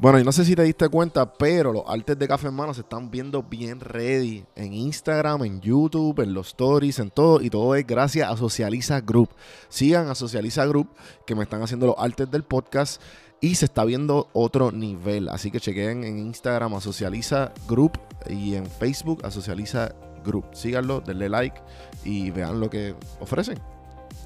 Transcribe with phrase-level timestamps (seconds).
[0.00, 2.72] Bueno, y no sé si te diste cuenta, pero los artes de Café en Mano
[2.72, 7.42] se están viendo bien ready en Instagram, en YouTube, en los stories, en todo.
[7.42, 9.28] Y todo es gracias a Socializa Group.
[9.68, 10.88] Sigan a Socializa Group,
[11.26, 13.02] que me están haciendo los artes del podcast.
[13.42, 15.28] Y se está viendo otro nivel.
[15.28, 19.94] Así que chequen en Instagram a Socializa Group y en Facebook a Socializa
[20.24, 20.46] Group.
[20.54, 21.60] Síganlo, denle like
[22.04, 23.58] y vean lo que ofrecen.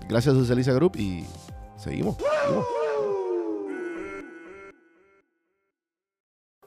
[0.08, 1.24] Gracias a Socializa Group y
[1.76, 2.16] seguimos.
[2.16, 2.64] seguimos.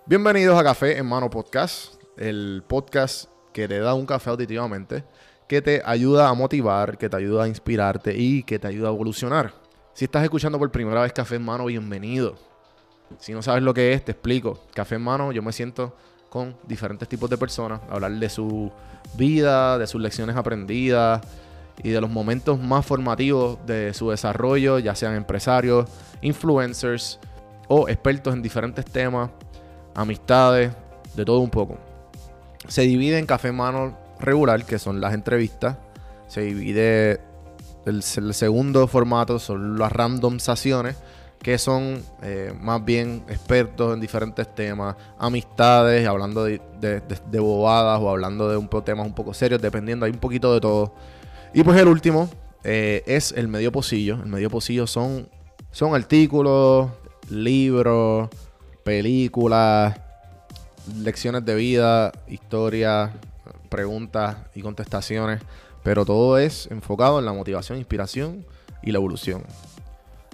[0.10, 5.04] Bienvenidos a Café en Mano Podcast, el podcast que te da un café auditivamente,
[5.50, 8.93] que te ayuda a motivar, que te ayuda a inspirarte y que te ayuda a
[8.93, 9.54] evolucionar.
[9.93, 12.36] Si estás escuchando por primera vez Café en Mano, bienvenido.
[13.20, 14.57] Si no sabes lo que es, te explico.
[14.74, 15.93] Café en Mano, yo me siento
[16.30, 18.71] con diferentes tipos de personas, hablar de su
[19.18, 21.19] vida, de sus lecciones aprendidas
[21.83, 25.89] y de los momentos más formativos de su desarrollo, ya sean empresarios,
[26.21, 27.19] influencers
[27.68, 29.32] o expertos en diferentes temas
[29.97, 30.71] amistades,
[31.15, 31.78] de todo un poco.
[32.67, 35.77] Se divide en café mano regular, que son las entrevistas.
[36.27, 37.19] Se divide
[37.85, 40.95] el, el segundo formato, son las randomizaciones,
[41.41, 48.09] que son eh, más bien expertos en diferentes temas, amistades, hablando de, de, bobadas o
[48.09, 50.94] hablando de un, temas un poco serios, dependiendo, hay un poquito de todo.
[51.53, 52.29] Y pues el último
[52.63, 54.16] eh, es el medio pocillo.
[54.16, 55.29] El medio pocillo son,
[55.72, 56.91] son artículos,
[57.29, 58.29] libros,
[58.88, 59.99] películas,
[60.95, 63.11] lecciones de vida, historias,
[63.67, 65.41] preguntas y contestaciones,
[65.83, 68.45] pero todo es enfocado en la motivación, inspiración
[68.81, 69.44] y la evolución.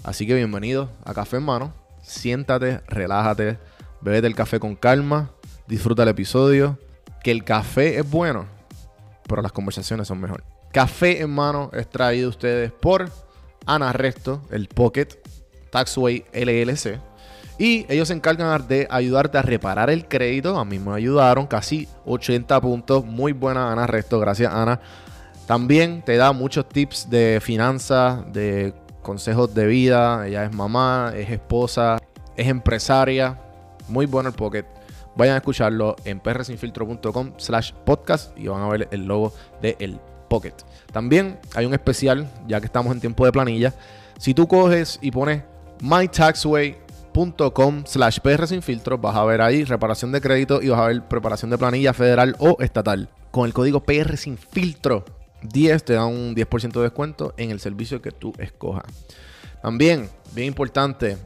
[0.03, 1.73] Así que bienvenido a Café en Mano.
[2.03, 3.57] Siéntate, relájate,
[4.01, 5.31] bebete el café con calma,
[5.67, 6.77] disfruta el episodio.
[7.23, 8.45] Que el café es bueno,
[9.27, 10.43] pero las conversaciones son mejor.
[10.71, 13.09] Café en Mano es traído a ustedes por
[13.65, 15.07] Ana Resto, el Pocket,
[15.71, 17.12] Taxway LLC
[17.57, 20.57] y ellos se encargan de ayudarte a reparar el crédito.
[20.57, 23.05] A mí me ayudaron casi 80 puntos.
[23.05, 24.19] Muy buena Ana Resto.
[24.19, 24.79] Gracias Ana.
[25.45, 30.25] También te da muchos tips de finanzas, de consejos de vida.
[30.27, 31.99] Ella es mamá, es esposa,
[32.35, 33.39] es empresaria.
[33.87, 34.65] Muy bueno el Pocket.
[35.15, 39.99] Vayan a escucharlo en prsinfiltro.com slash podcast y van a ver el logo del el
[40.27, 40.55] Pocket.
[40.91, 43.73] También hay un especial, ya que estamos en tiempo de planilla.
[44.17, 45.43] Si tú coges y pones
[45.81, 46.82] My Taxway
[47.53, 48.61] com slash PR sin.
[48.99, 52.35] Vas a ver ahí reparación de crédito y vas a ver preparación de planilla federal
[52.39, 53.09] o estatal.
[53.31, 55.05] Con el código PR sin filtro
[55.43, 58.85] 10 te da un 10% de descuento en el servicio que tú escojas.
[59.61, 61.17] También, bien importante,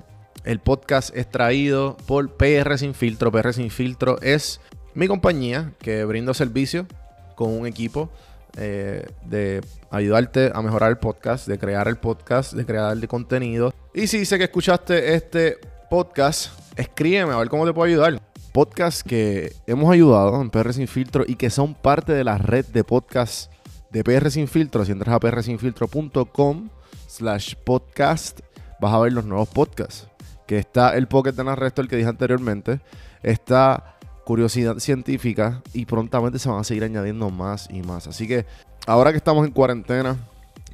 [0.44, 3.32] el podcast es traído por PR Sin Filtro.
[3.32, 4.62] PR Sin Filtro es
[4.94, 6.88] mi compañía que brinda servicio
[7.36, 8.10] con un equipo
[8.58, 9.62] eh, de
[9.92, 13.74] ayudarte a mejorar el podcast, de crear el podcast, de crear el contenido.
[13.94, 15.58] Y si sé que escuchaste este
[15.90, 18.22] podcast, escríbeme a ver cómo te puedo ayudar.
[18.52, 22.66] Podcast que hemos ayudado en PR Sin Filtro y que son parte de la red
[22.66, 23.52] de podcast
[23.92, 24.84] de PR Sin Filtro.
[24.84, 26.70] Si entras a prsinfiltro.com
[27.08, 28.42] slash podcast,
[28.82, 30.08] vas a ver los nuevos podcasts.
[30.46, 32.82] Que está el Pocket de Narresto, el que dije anteriormente.
[33.24, 38.08] Está Curiosidad Científica y prontamente se van a seguir añadiendo más y más.
[38.08, 38.46] Así que
[38.86, 40.18] ahora que estamos en cuarentena,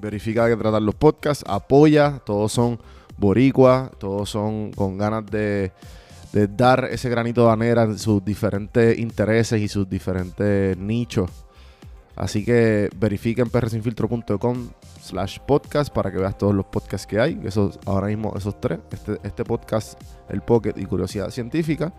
[0.01, 2.79] verifica que tratar los podcasts, apoya, todos son
[3.17, 5.71] boricua, todos son con ganas de,
[6.31, 11.29] dar ese granito de arena en sus diferentes intereses y sus diferentes nichos.
[12.15, 14.69] Así que verifiquen prsinfiltro.com
[15.01, 17.39] slash podcast para que veas todos los podcasts que hay.
[17.43, 18.79] Esos, ahora mismo esos tres.
[18.91, 21.91] Este, este podcast, el Pocket y Curiosidad Científica.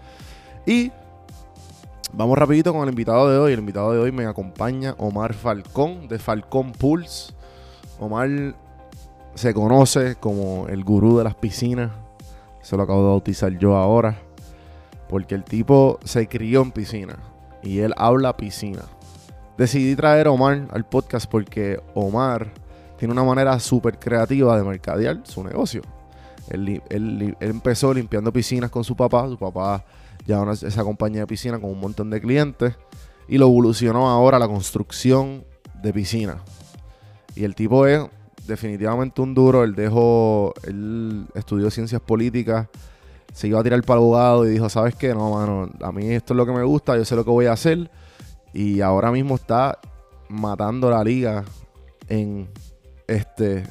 [0.67, 0.93] Y
[2.13, 3.53] vamos rapidito con el invitado de hoy.
[3.53, 7.35] El invitado de hoy me acompaña Omar Falcón de Falcón Pulse.
[7.99, 8.55] Omar
[9.35, 11.91] se conoce como el gurú de las piscinas.
[12.63, 14.19] Se lo acabo de bautizar yo ahora.
[15.09, 17.19] Porque el tipo se crió en piscina.
[17.63, 18.83] Y él habla piscina.
[19.57, 22.53] Decidí traer a Omar al podcast porque Omar
[22.99, 25.83] tiene una manera súper creativa de mercadear su negocio.
[26.51, 29.29] Él, empezó limpiando piscinas con su papá.
[29.29, 29.85] Su papá
[30.27, 32.75] lleva esa compañía de piscina con un montón de clientes.
[33.29, 35.45] Y lo evolucionó ahora a la construcción
[35.83, 36.37] de piscinas.
[37.35, 38.05] Y el tipo es
[38.47, 39.65] definitivamente un duro.
[39.65, 42.69] Él dejó, él estudió ciencias políticas,
[43.33, 45.15] se iba a tirar para abogado y dijo, ¿sabes qué?
[45.15, 47.47] No, mano, a mí esto es lo que me gusta, yo sé lo que voy
[47.47, 47.91] a hacer.
[48.53, 49.79] Y ahora mismo está
[50.29, 51.45] matando la liga
[52.09, 52.49] en
[53.07, 53.65] este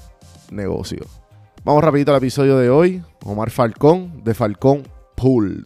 [0.52, 1.06] negocio.
[1.64, 3.02] Vamos rapidito al episodio de hoy.
[3.24, 4.84] Omar Falcón, de Falcón
[5.16, 5.64] Pools.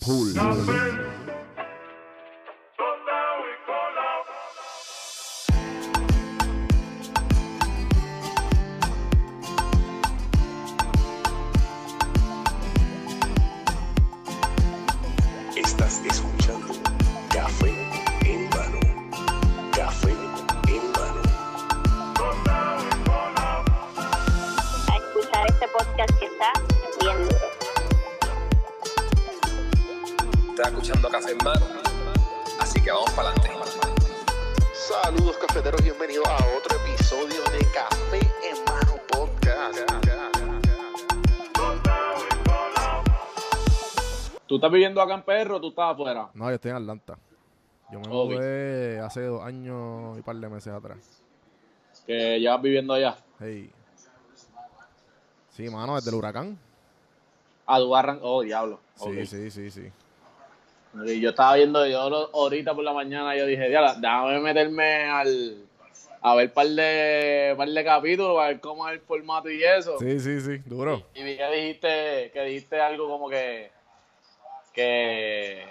[31.29, 31.65] En Mano.
[32.59, 33.51] Así que vamos para adelante.
[34.73, 39.79] Saludos cafeteros, bienvenidos a otro episodio de Café en Mano Podcast.
[44.47, 46.29] ¿Tú estás viviendo acá en Perro o tú estás afuera?
[46.33, 47.17] No, yo estoy en Atlanta.
[47.91, 50.97] Yo me mudé hace dos años y un par de meses atrás.
[52.05, 53.17] Que llevas viviendo allá.
[53.39, 53.69] Hey.
[55.49, 56.57] Sí, mano, desde el huracán.
[57.65, 58.19] Ah, tú arran...
[58.21, 58.79] Oh, diablo.
[58.95, 59.25] Sí, Ok.
[59.25, 59.91] sí, sí, sí.
[61.05, 61.99] Yo estaba viendo, yo
[62.33, 65.63] ahorita por la mañana, yo dije, diablo, déjame meterme al...
[66.19, 69.99] A ver par de, par de capítulos, a ver cómo es el formato y eso.
[69.99, 71.03] Sí, sí, sí, duro.
[71.13, 73.71] Y vi que dijiste, que dijiste algo como que...
[74.73, 75.63] Que...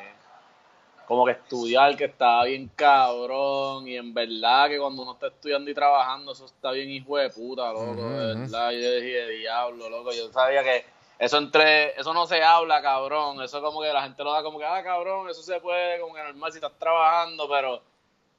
[1.06, 3.88] Como que estudiar, que estaba bien cabrón.
[3.88, 7.28] Y en verdad que cuando uno está estudiando y trabajando, eso está bien hijo de
[7.30, 7.90] puta, loco.
[7.92, 10.12] Ujú, de verdad, yo dije, diablo, loco.
[10.12, 10.84] Yo sabía que
[11.18, 11.98] eso entre...
[11.98, 13.42] Eso no se habla, cabrón.
[13.42, 16.14] Eso como que la gente lo da como que, ah, cabrón, eso se puede como
[16.14, 17.82] que normal si estás trabajando, pero...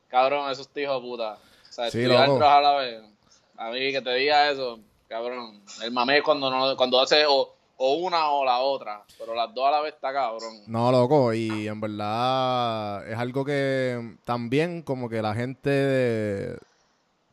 [0.07, 1.33] Cabrón, eso es hijo de puta.
[1.33, 3.03] O sea, Sí, estudiar trabajar a la vez.
[3.57, 5.61] A mí que te diga eso, cabrón.
[5.83, 9.53] El mamé es cuando, no, cuando hace o, o una o la otra, pero las
[9.53, 10.61] dos a la vez está cabrón.
[10.67, 16.57] No, loco, y en verdad es algo que también como que la gente,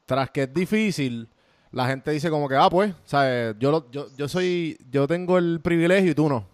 [0.06, 1.28] tras que es difícil,
[1.74, 3.54] la gente dice como que, ah, pues, ¿sabes?
[3.58, 6.44] Yo, lo- yo, yo soy, yo tengo el privilegio y tú no.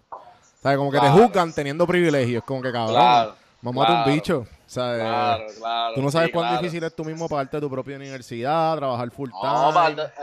[0.63, 0.77] ¿Sabes?
[0.79, 1.15] Como que Claro.
[1.17, 4.05] te juzgan teniendo privilegios, como que cabrón, Claro, mamá claro.
[4.11, 5.01] un bicho, ¿sabes?
[5.01, 5.95] Claro, claro.
[5.95, 6.63] Tú no sabes sí, cuán claro.
[6.63, 9.43] difícil es tú mismo pagarte tu propia universidad, trabajar full time.
[9.43, 9.71] No,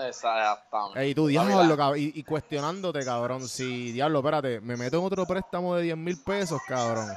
[0.07, 1.01] exactamente.
[1.03, 5.05] Ey, tú, diablo, la- cab- y, y cuestionándote, cabrón, si, diablo, espérate, me meto en
[5.05, 7.07] otro préstamo de 10 mil pesos, cabrón.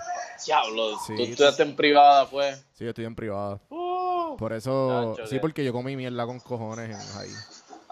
[0.47, 2.57] Diablo, Sí, tú estudiaste en privada, pues.
[2.73, 3.59] Sí, yo estoy en privada.
[3.69, 4.37] Uh.
[4.39, 7.29] Por eso, sí, que- porque yo comí mierda con cojones en- ahí.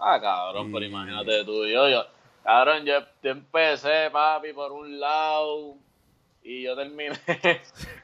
[0.01, 2.03] Ah, cabrón, pero Y- imagínate tú, yo, yo,
[2.43, 5.75] cabrón, yo, yo empecé, papi, por un lado
[6.43, 7.11] y yo terminé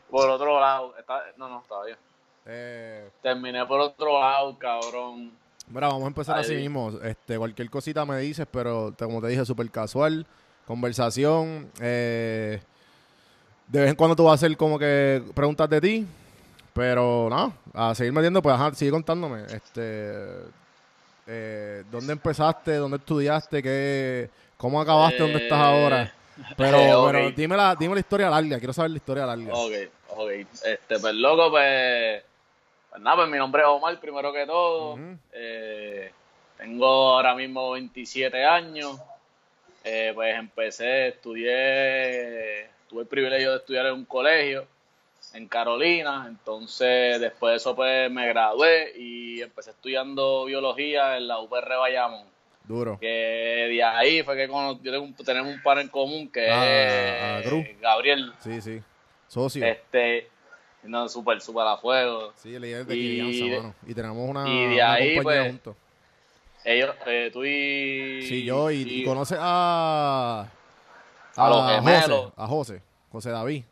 [0.10, 0.94] por otro lado.
[0.98, 1.98] Está- no, no, todavía.
[2.46, 5.32] Eh, Terminé por otro lado, cabrón.
[5.68, 6.42] mira, vamos a empezar Ahí.
[6.42, 6.92] así mismo.
[7.04, 10.26] Este, cualquier cosita me dices, pero como te dije, súper casual,
[10.68, 11.72] conversación.
[11.82, 12.62] eh,
[13.68, 16.06] de vez en cuando tú vas a hacer como que preguntas de ti,
[16.74, 19.44] pero no, a seguir metiendo, pues ajá, sigue contándome.
[19.46, 20.14] Este,
[21.28, 22.76] eh, ¿dónde empezaste?
[22.76, 23.62] ¿Dónde estudiaste?
[23.64, 25.18] ¿Qué, ¿Cómo acabaste?
[25.20, 26.14] ¿Dónde estás Eh, ahora?
[26.58, 29.54] Pero, eh, pero dime, la, dime la historia larga, quiero saber la historia larga.
[29.54, 29.72] Ok,
[30.10, 30.30] ok.
[30.32, 32.24] Este, pues loco, pues.
[32.90, 34.98] Pues nada, pues mi nombre es Omar, primero que todo.
[35.34, 36.12] Eh,
[36.58, 38.98] tengo ahora mismo 27 años.
[39.84, 42.70] Eh, pues empecé, estudié.
[42.88, 44.66] Tuve el privilegio de estudiar en un colegio
[45.34, 46.26] en Carolina.
[46.28, 52.26] Entonces, después de eso, pues me gradué y empecé estudiando biología en la UPR Bayamón.
[52.64, 52.98] Duro.
[53.00, 53.08] Que
[53.70, 54.82] de ahí fue que un-
[55.24, 57.80] tenemos un par en común que Ah, es.
[57.82, 58.34] Gabriel.
[58.40, 58.82] Sí, sí.
[59.28, 59.64] Socio.
[59.66, 60.30] Este,
[60.84, 62.34] no, súper, súper a fuego.
[62.38, 63.76] Sí, líder de y- crianza, mano.
[63.86, 65.76] Y tenemos una, y de una ahí, pues, juntos.
[66.64, 68.24] Ellos, eh, tú y...
[68.24, 70.48] Sí, yo y, y y- conoces a...
[71.36, 72.34] A los José, gemelos.
[72.36, 72.82] a José,
[73.12, 73.64] José David.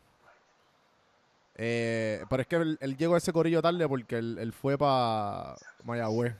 [1.56, 4.78] Eh, pero es que él, él llegó a ese corillo tarde porque él, él fue
[4.78, 6.34] para Mayagüez.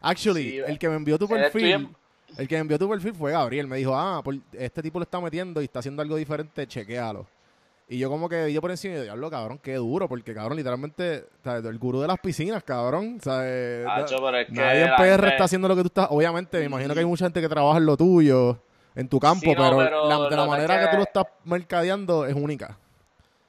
[0.00, 1.42] Actually, Sí, el que me envió tu estudia
[1.78, 1.88] perfil,
[2.36, 3.66] el que me envió tu perfil fue Gabriel.
[3.66, 7.26] Me dijo, ah, por- este tipo lo está metiendo y está haciendo algo diferente, chequéalo.
[7.88, 10.56] Y yo como que yo por encima y dije, diablo, cabrón, qué duro, porque cabrón,
[10.56, 11.64] literalmente, ¿sabes?
[11.64, 13.18] el gurú de las piscinas, cabrón.
[13.22, 13.86] ¿sabes?
[13.86, 16.08] Hacho, pero es que Nadie en PR está haciendo lo que tú estás.
[16.10, 18.58] Obviamente, me imagino que hay mucha gente que trabaja en lo tuyo,
[18.94, 20.84] en tu campo, Sí, no, pero, pero la- de la manera que...
[20.86, 22.76] que- tú lo estás mercadeando es única.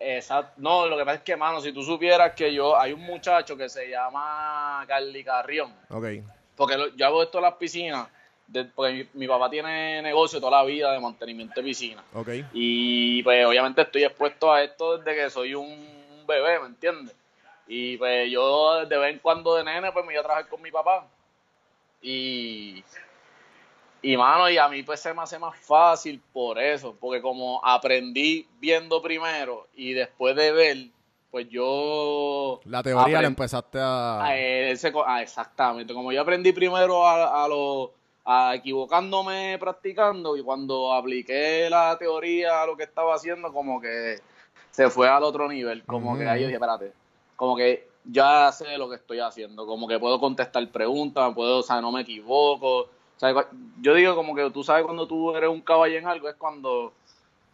[0.07, 0.53] Exacto.
[0.57, 2.77] No, lo que pasa es que, mano, si tú supieras que yo...
[2.79, 5.73] Hay un muchacho que se llama Carly Carrión.
[5.89, 6.05] Ok.
[6.55, 8.07] Porque lo- yo hago esto en las piscinas.
[8.47, 12.03] de- porque mi, mi papá tiene negocio toda la vida de mantenimiento de piscina.
[12.13, 12.29] Ok.
[12.53, 17.15] Y pues obviamente estoy expuesto a esto desde que soy un bebé, ¿me entiendes?
[17.67, 20.61] Y pues yo de vez en cuando de nene pues me iba a trabajar con
[20.61, 21.07] mi papá.
[22.03, 22.83] Y,
[24.05, 27.59] y mano, y a mí pues se me hace más fácil por eso, porque como
[27.65, 30.77] aprendí viendo primero y después de ver,
[31.31, 32.59] pues yo...
[32.65, 34.23] La teoría la empezaste a...
[34.23, 35.91] Ah, ese ah, exactamente.
[35.91, 37.93] Como yo aprendí primero a, a lo
[38.25, 44.19] a equivocándome practicando y cuando apliqué la teoría a lo que estaba haciendo, como que
[44.69, 45.83] se fue al otro nivel.
[45.85, 46.93] Como que ahí yo dije, espérate,
[47.35, 51.63] como que ya sé lo que estoy haciendo, como que puedo contestar preguntas, puedo, o
[51.63, 52.89] sea, no me equivoco.
[53.15, 53.33] O sea,
[53.81, 56.93] yo digo como que tú sabes cuando tú eres un caballo en algo, es cuando,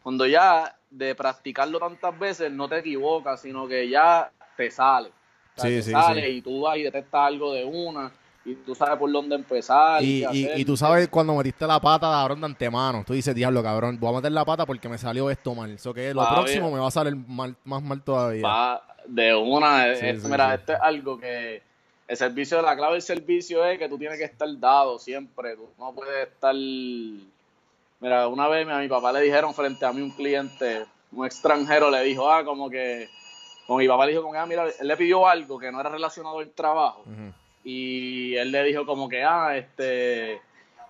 [0.02, 5.10] cuando ya de practicarlo tantas veces no te equivocas, sino que ya te sale.
[5.56, 6.32] O sea, Sí, te sí, sale sí.
[6.38, 8.12] y tú vas y detectas algo de una
[8.44, 10.02] y tú sabes por dónde empezar.
[10.02, 13.04] Y, y, y tú sabes cuando metiste la pata, cabrón, de antemano.
[13.06, 15.70] Tú dices, diablo, cabrón, voy a meter la pata porque me salió esto mal.
[15.70, 18.42] Eso que lo próximo me va a salir mal, más mal todavía.
[18.42, 19.94] Va de una.
[19.96, 20.56] Sí, es- sí, mira, sí.
[20.56, 21.62] esto es algo que
[22.08, 25.56] el servicio, la clave del servicio es que tú tienes que estar dado siempre.
[25.56, 26.54] Tú no puedes estar.
[26.54, 31.90] Mira, una vez a mi papá le dijeron frente a mí un cliente, un extranjero,
[31.90, 33.08] le dijo, ah, como que.
[33.66, 35.80] Como mi papá le dijo, como que, ah, mira, él le pidió algo que no
[35.80, 37.06] era relacionado al trabajo.
[37.64, 40.42] Y él le dijo, como que, ah, este.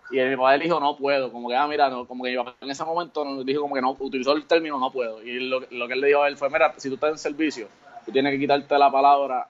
[0.10, 1.32] Y mi papá le dijo, no puedo.
[1.32, 3.76] Como que, ah, mira, no, como que mi papá en ese momento nos dijo, como
[3.76, 5.22] que no, utilizó el término no puedo.
[5.22, 7.18] Y lo, lo que él le dijo a él fue, mira, si tú estás en
[7.20, 7.68] servicio,
[8.06, 9.48] tú tienes que quitarte la palabra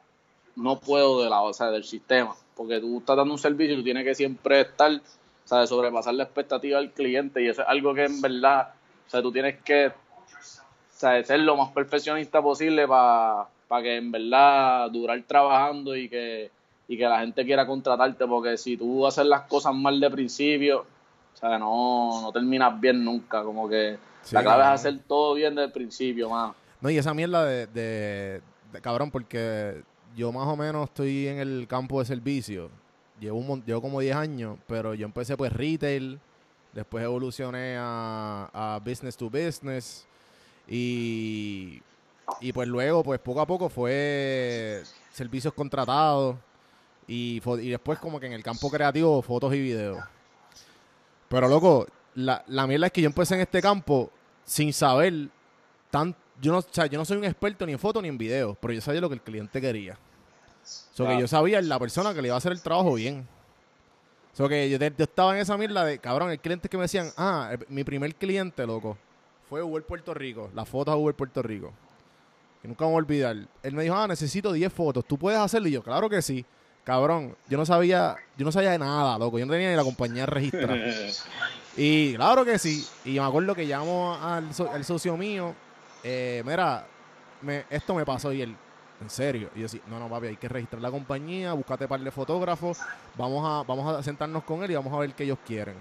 [0.56, 2.36] no puedo de la, o sea, del sistema.
[2.56, 6.14] Porque tú estás dando un servicio y tú tienes que siempre estar, o sea, sobrepasar
[6.14, 7.42] la expectativa del cliente.
[7.42, 8.74] Y eso es algo que en verdad,
[9.08, 13.48] o sea, tú tienes que o sea, ser lo más perfeccionista posible para
[13.82, 16.52] que en verdad durar trabajando y que,
[16.88, 18.28] y que la gente quiera contratarte.
[18.28, 20.86] Porque si tú haces las cosas mal de principio,
[21.34, 23.42] o sea, no, no terminas bien nunca.
[23.44, 26.54] Como que Sí, la clave es hacer todo bien desde el principio, mano.
[26.80, 28.42] No, y esa mierda de, de,
[28.72, 29.82] de- cabrón, porque
[30.16, 32.70] yo más o menos estoy en el campo de servicio.
[33.20, 36.20] Llevo, un, llevo como 10 años, pero yo empecé pues retail,
[36.74, 40.06] después evolucioné a, business to business
[40.68, 41.82] y,
[42.40, 46.38] y pues luego pues poco a poco fue servicios contratados
[47.08, 50.04] y, y después como que en el campo creativo fotos y videos.
[51.30, 54.10] Pero loco, la, la mierda es que yo empecé en este campo
[54.44, 55.30] sin saber
[55.90, 58.18] tan, yo no, o sea, yo no soy un experto ni en foto ni en
[58.18, 59.98] video, pero yo sabía lo que el cliente quería.
[60.64, 61.20] So que Claro.
[61.22, 63.28] yo sabía la persona que le iba a hacer el trabajo bien.
[64.34, 67.12] So que yo, yo estaba en esa mierda de, cabrón, el cliente que me decían,
[67.18, 68.98] ah, el- mi primer cliente, loco,
[69.50, 71.74] fue Uber Puerto Rico, las fotos a Uber Puerto Rico.
[72.62, 73.36] Que nunca me voy a olvidar.
[73.64, 75.68] Él me dijo, ah, necesito 10 fotos, ¿tú puedes hacerlo?
[75.68, 76.46] Y yo, claro que sí.
[76.84, 79.38] Cabrón, yo no sabía, yo no sabía de nada, loco.
[79.38, 80.76] Yo no tenía ni la compañía registrada.
[81.78, 82.86] Y claro que sí.
[83.06, 85.56] Y me acuerdo que llamo al, so- al socio mío.
[86.04, 86.86] Eh, mira,
[87.42, 88.56] me, esto me pasó y él,
[89.02, 89.50] en serio.
[89.56, 92.78] Y yo sí, no, no, papi, hay que registrar la compañía, búscate par de fotógrafos,
[93.18, 95.76] vamos a, vamos a sentarnos con él y vamos a ver qué ellos quieren.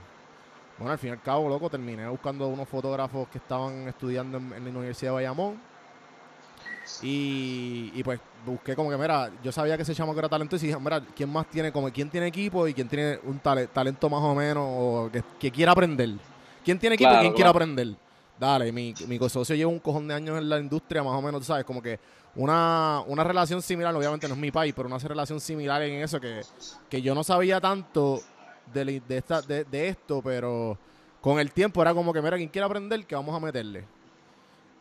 [0.79, 4.53] Bueno, al fin y al cabo, loco, terminé buscando unos fotógrafos que estaban estudiando en,
[4.55, 5.59] en la Universidad de Bayamón.
[7.03, 10.65] Y, y pues busqué como que, mira, yo sabía que ese chamo que era talentoso
[10.65, 13.67] y dije, mira, ¿quién más tiene, como quién tiene equipo y quién tiene un tale-
[13.69, 16.11] talento más o menos o que, que quiera aprender?
[16.65, 17.57] ¿Quién tiene equipo y Claro, quién quiere claro.
[17.57, 17.97] aprender?
[18.40, 21.44] Dale, mi, mi socio lleva un cojón de años en la industria, más o menos,
[21.44, 21.64] ¿sabes?
[21.66, 22.00] Como que
[22.35, 26.18] una, una relación similar, obviamente no es mi país, pero una relación similar en eso
[26.18, 26.40] que,
[26.88, 28.18] que yo no sabía tanto
[28.73, 30.78] de, la- de, esta, de, de esto, pero
[31.20, 33.85] con el tiempo era como que, mira, quien quiera aprender, que vamos a meterle.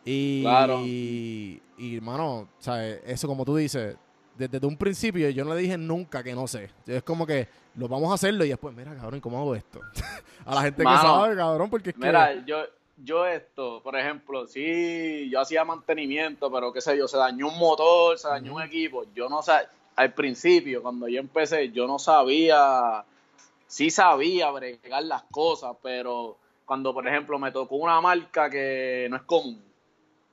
[0.06, 0.80] Y, Claro.
[0.82, 3.00] y, y, hermano, ¿sabes?
[3.04, 3.94] Eso como tú dices,
[4.38, 6.70] desde, desde un principio yo no le dije nunca que no sé.
[6.86, 9.80] Es como que lo vamos a hacerlo y después, mira, cabrón, ¿cómo hago esto?
[10.46, 12.00] a la gente que Mano, sabe, cabrón, porque es que...
[12.06, 12.62] Mira, yo,
[13.02, 17.58] yo esto, por ejemplo, sí, yo hacía mantenimiento, pero qué sé yo, se dañó un
[17.58, 19.04] motor, se dañó un equipo.
[19.14, 19.52] Yo no sé,
[19.96, 23.04] al principio, cuando yo empecé, yo no sabía,
[23.66, 29.16] sí sabía bregar las cosas, pero cuando, por ejemplo, me tocó una marca que no
[29.16, 29.62] es común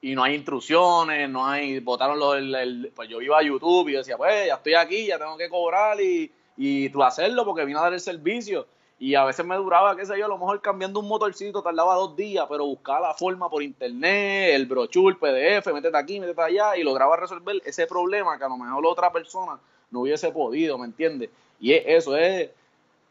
[0.01, 3.89] y no hay instrucciones, no hay, botaron los, el- el- pues yo iba a YouTube
[3.89, 7.65] y decía, pues ya estoy aquí, ya tengo que cobrar y, y tú hacerlo porque
[7.65, 8.67] vine a dar el servicio.
[8.99, 11.93] Y a veces me duraba, qué sé yo, a lo mejor cambiando un motorcito tardaba
[11.95, 16.41] dos días, pero buscaba la forma por internet, el brochure, el PDF, métete aquí, métete
[16.41, 19.59] allá y lograba resolver ese problema que a lo mejor la otra persona
[19.91, 21.29] no hubiese podido, ¿me entiendes?
[21.59, 22.49] Y es- eso es,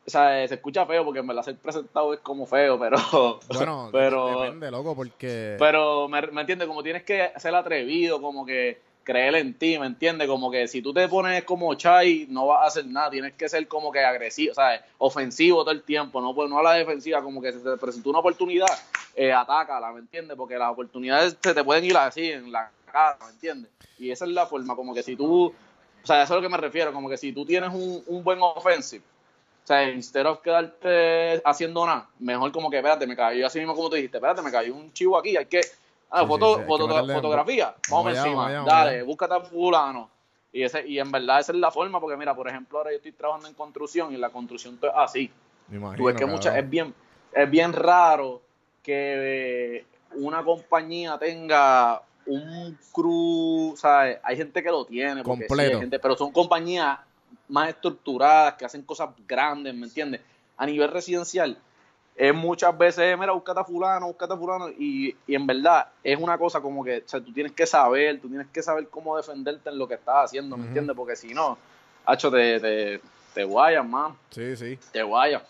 [0.07, 2.97] o sea, se escucha feo porque en verdad ser presentado es como feo, pero,
[3.55, 5.55] Bueno, pero, depende, loco, porque...
[5.59, 9.87] pero me, me entiendes, como tienes que ser atrevido, como que creer en ti, ¿me
[9.87, 10.27] entiendes?
[10.27, 13.49] Como que si tú te pones como chai, no vas a hacer nada, tienes que
[13.49, 14.81] ser como que agresivo, ¿sabes?
[14.99, 18.11] Ofensivo todo el tiempo, no, pues, no a la defensiva, como que si te presentó
[18.11, 18.67] una oportunidad,
[19.15, 20.37] eh, atácala, ¿me entiendes?
[20.37, 23.71] Porque las oportunidades se te pueden ir así en la cara, ¿me entiendes?
[23.97, 26.53] Y esa es la forma, como que si tú, o sea, eso es lo que
[26.53, 29.05] me refiero, como que si tú tienes un, un buen offensive,
[29.63, 33.77] o sea, instead of quedarte haciendo nada, mejor como que, espérate, me cayó así mismo
[33.77, 35.61] como tú dijiste, espérate, me cayó un chivo aquí, hay que,
[36.11, 36.65] ah, Sí, foto, sí,
[37.13, 39.05] fotografía, vamos allá, encima, allá, dale, allá.
[39.05, 40.11] búscate a fulano.
[40.53, 42.97] Y, ese, y en verdad esa es la forma, porque mira, por ejemplo, ahora yo
[42.97, 45.31] estoy trabajando en construcción y la construcción es así.
[45.69, 46.31] Tú ves que cabrón.
[46.31, 46.95] mucha, es bien,
[47.33, 48.41] es bien raro
[48.83, 49.85] que
[50.15, 54.19] una compañía tenga un crew, ¿sabes?
[54.23, 55.75] Hay gente que lo tiene, porque sí, Completo.
[55.75, 56.99] hay gente, pero son compañías
[57.49, 60.21] más estructuradas, que hacen cosas grandes, ¿me entiendes?
[60.57, 61.59] A nivel residencial,
[62.17, 66.19] es muchas veces, mira, búscate a fulano, búscate a fulano, y, y en verdad es
[66.19, 69.17] una cosa como que, o sea, tú tienes que saber, tú tienes que saber cómo
[69.17, 70.69] defenderte en lo que estás haciendo, ¿me Ujú.
[70.69, 70.97] entiendes?
[70.97, 71.59] Porque si no,
[72.07, 73.01] hacho, te, te,
[73.35, 74.79] te guayas, man, Sí, sí.
[74.93, 75.43] te guayas.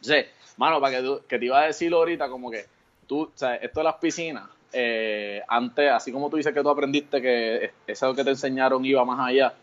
[0.00, 0.16] Sí,
[0.58, 2.66] mano, para que, tú- que te iba a decir ahorita como que
[3.06, 6.68] tú, o sea, esto de las piscinas, eh, antes, así como tú dices que tú
[6.68, 9.54] aprendiste que eso que te enseñaron iba más allá,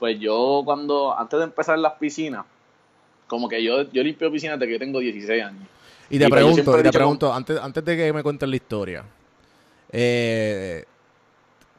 [0.00, 2.44] pues yo cuando, antes de empezar en las piscinas,
[3.28, 5.62] como que yo, yo limpio piscinas desde que yo tengo 16 años.
[6.10, 9.04] Y te Y pues pregunto, te pregunto, antes, antes de que me cuentes la historia,
[9.92, 10.84] eh,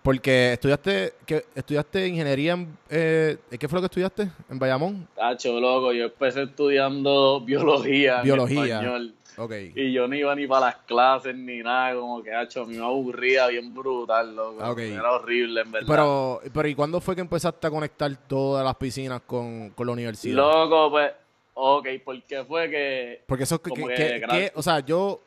[0.03, 4.29] porque estudiaste, que estudiaste ingeniería en, eh, ¿qué fue lo que estudiaste?
[4.49, 5.07] ¿En Bayamón?
[5.15, 8.75] Tacho, loco, yo empecé estudiando biología, en Biología.
[8.75, 9.53] español, Ok.
[9.75, 13.47] y yo no iba ni para las clases ni nada, como que, hacho, me aburría
[13.47, 14.79] bien brutal, loco.
[14.79, 15.87] Era horrible, en verdad.
[15.87, 19.93] Pero, pero ¿y cuándo fue que empezaste a conectar todas las piscinas con, con la
[19.93, 20.35] universidad?
[20.35, 21.11] Loco, pues,
[21.59, 23.21] ok, porque fue que...
[23.27, 25.21] Porque eso es que, que- que o sea, yo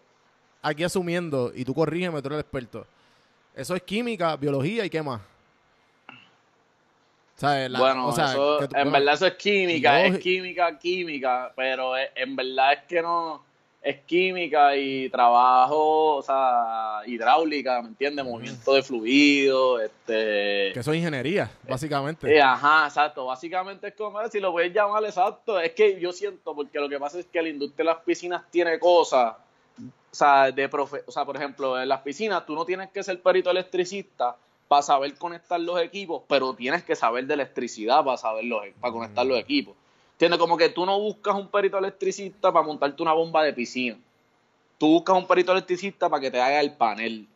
[0.62, 2.86] aquí asumiendo, y tú corrígeme, tú eres el experto,
[3.54, 5.20] eso es química, biología y qué más.
[7.34, 7.70] ¿Sabes?
[7.70, 11.52] La- bueno, o sea, eso, que tú- en verdad eso es química, es química, química,
[11.56, 13.44] pero es- en verdad es que no,
[13.82, 18.24] es química y trabajo, o sea, hidráulica, ¿me entiendes?
[18.24, 20.70] Movimiento de fluido, este...
[20.72, 22.32] que eso es ingeniería, básicamente.
[22.32, 23.26] Eh, ajá, exacto.
[23.26, 26.98] Básicamente es como, si lo puedes llamar exacto, es que yo siento, porque lo que
[27.00, 29.34] pasa es que la industria de las piscinas tiene cosas,
[29.78, 33.02] o sea, de profe o sea, por ejemplo, en las piscinas tú no tienes que
[33.02, 34.36] ser perito electricista
[34.68, 38.92] para saber conectar los equipos, pero tienes que saber de electricidad para saber los, para
[38.92, 39.74] conectar los equipos.
[40.12, 40.38] ¿Entiendes?
[40.38, 43.98] Como que tú no buscas un perito electricista para montarte una bomba de piscina.
[44.78, 47.26] Tú buscas un perito electricista para que te haga el panel.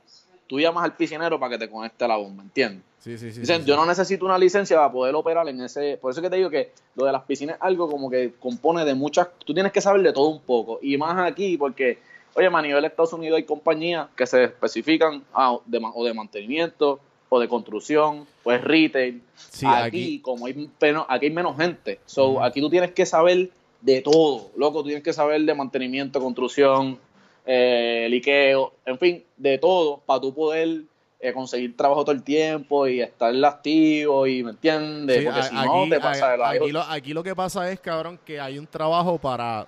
[0.47, 2.83] Tú llamas al piscinero para que te conecte la bomba, ¿entiendes?
[3.00, 3.40] Sí, sí, sí.
[3.40, 5.97] Dicen, yo no necesito una licencia para poder operar en ese.
[5.97, 8.85] Por eso que te digo que lo de las piscinas es algo como que compone
[8.85, 9.28] de muchas.
[9.45, 10.80] Tú tienes que saber de todo un poco.
[10.83, 11.99] Y más aquí, porque,
[12.35, 16.14] oye, a nivel de Estados Unidos hay compañías que se especifican ah, de, o de
[16.14, 19.23] mantenimiento, o de construcción, o es retail.
[19.35, 22.00] Sí, aquí, aquí- como hay, pero aquí hay menos gente.
[22.06, 24.50] So, aquí tú tienes que saber de todo.
[24.56, 26.99] Loco, tú tienes que saber de mantenimiento, construcción,
[27.45, 30.82] eh, liqueo, en fin, de todo, para tú poder
[31.19, 35.19] eh, conseguir trabajo todo el tiempo y estar activo y, ¿me entiendes?
[35.21, 38.21] Sí, Porque si no, te pasa de aquí, lo, aquí lo que pasa es, cabrón,
[38.25, 39.67] que hay un trabajo para,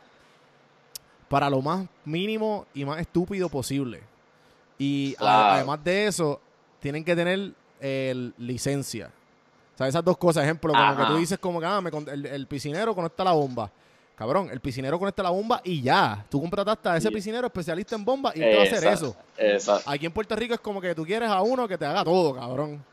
[1.29, 4.03] para lo más mínimo y más estúpido posible.
[4.79, 6.41] Y a- además de eso,
[6.81, 9.11] tienen que tener eh, licencia.
[9.75, 12.27] O sea, esas dos cosas, ejemplo, como que tú dices como que ah, me el,
[12.27, 13.71] el piscinero conecta la bomba.
[14.17, 16.25] Cabrón, el piscinero conecta la bomba y ya.
[16.29, 19.17] Tú contrataste a ese piscinero especialista en bomba y él te va a hacer eso.
[19.37, 19.89] Exacto.
[19.89, 22.35] Aquí en Puerto Rico es como que tú quieres a uno que te haga todo,
[22.35, 22.85] cabrón.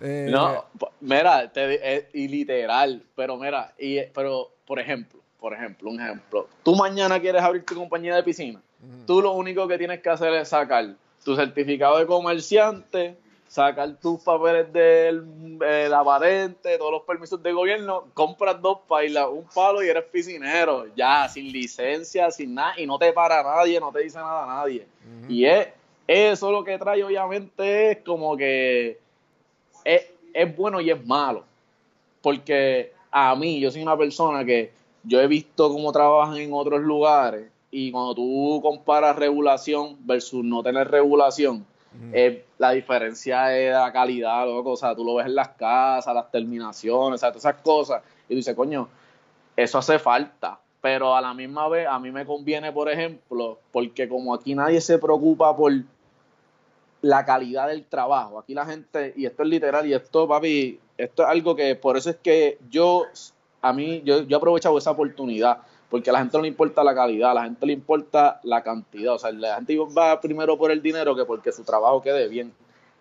[0.00, 0.64] Eh, No,
[1.00, 6.48] mira, te, eh, y literal, pero mira, y, pero por ejemplo, por ejemplo, un ejemplo,
[6.64, 9.06] tú mañana quieres abrir tu compañía de piscina, Ujú.
[9.06, 13.16] tú lo único que tienes que hacer es sacar tu certificado de comerciante,
[13.54, 15.24] sacar tus papeles del
[15.64, 20.02] eh, la patente, todos los permisos de gobierno, compras dos pailas, un palo y eres
[20.06, 24.42] piscinero, ya, sin licencia, sin nada, y no te para nadie, no te dice nada
[24.42, 24.88] a nadie.
[25.28, 25.68] Y es
[26.08, 28.98] eso lo que trae, obviamente, es como que
[29.84, 31.44] es, es bueno y es malo.
[32.22, 34.72] Porque a mí, yo soy una persona que
[35.04, 40.60] yo he visto cómo trabajan en otros lugares y cuando tú comparas regulación versus no
[40.60, 41.64] tener regulación,
[42.12, 44.72] Eh, la diferencia es la calidad, loco.
[44.72, 48.02] O sea, tú lo ves en las casas, las terminaciones, o sea, todas esas cosas.
[48.28, 48.88] Y tú dices, coño,
[49.56, 50.58] eso hace falta.
[50.80, 54.80] Pero a la misma vez, a mí me conviene, por ejemplo, porque como aquí nadie
[54.80, 55.72] se preocupa por
[57.00, 58.38] la calidad del trabajo.
[58.38, 61.96] Aquí la gente, y esto es literal, y esto, papi, esto es algo que por
[61.96, 63.04] eso es que yo,
[63.62, 65.58] a mí, yo, yo he aprovechado esa oportunidad,
[65.90, 68.62] porque a la gente no le importa la calidad, a la gente le importa la
[68.62, 69.14] cantidad.
[69.14, 72.52] O sea, la gente va primero por el dinero que porque su trabajo quede bien.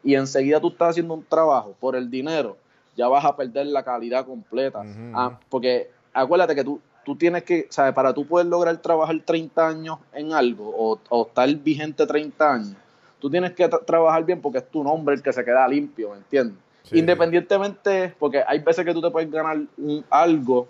[0.03, 2.57] Y enseguida tú estás haciendo un trabajo por el dinero,
[2.95, 4.81] ya vas a perder la calidad completa.
[5.15, 7.93] Ah, porque acuérdate que tú, tú tienes que, ¿sabes?
[7.93, 12.75] Para tú poder lograr trabajar 30 años en algo o, o estar vigente 30 años,
[13.19, 16.11] tú tienes que tra- trabajar bien porque es tu nombre el que se queda limpio,
[16.11, 16.57] ¿me entiendes?
[16.83, 16.99] Sí.
[16.99, 20.67] Independientemente, porque hay veces que tú te puedes ganar un- algo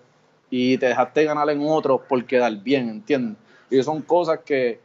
[0.56, 3.40] y te dejaste ganar en otro por quedar bien, ¿entiendes?
[3.72, 4.80] Y son cosas que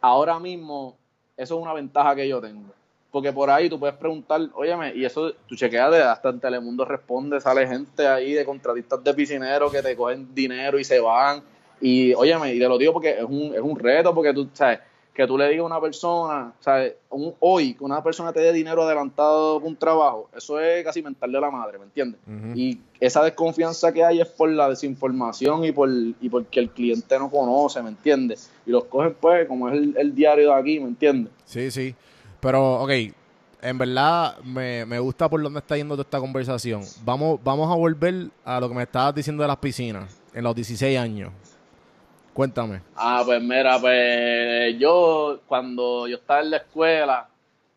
[0.00, 0.96] ahora mismo,
[1.36, 2.72] eso es una ventaja que yo tengo.
[3.12, 6.84] Porque por ahí tú puedes preguntar, óyeme, y eso tú chequeas de hasta en Telemundo
[6.84, 11.40] responde, sale gente ahí de contratistas de piscineros que te cogen dinero y se van.
[11.80, 14.80] Y óyeme, y te lo digo porque es un, es un reto, porque tú sabes,
[15.14, 18.40] que tú le digas a una persona, o sea, un- hoy que una persona te
[18.40, 22.20] dé dinero adelantado por un trabajo, eso es casi mentarle la madre, ¿me entiendes?
[22.54, 27.18] Y esa desconfianza que hay es por la desinformación y por y porque el cliente
[27.18, 28.50] no conoce, ¿me entiendes?
[28.66, 31.32] Y los cogen pues como es el, el diario de aquí, ¿me entiendes?
[31.44, 31.94] Sí, sí.
[32.40, 32.90] Pero, ok,
[33.62, 36.82] en verdad me, me gusta por dónde está yendo toda esta conversación.
[37.04, 40.54] Vamos, vamos a volver a lo que me estabas diciendo de las piscinas en los
[40.54, 41.32] 16 años.
[42.32, 42.80] Cuéntame.
[42.96, 47.28] Ah, pues mira, pues yo cuando yo estaba en la escuela,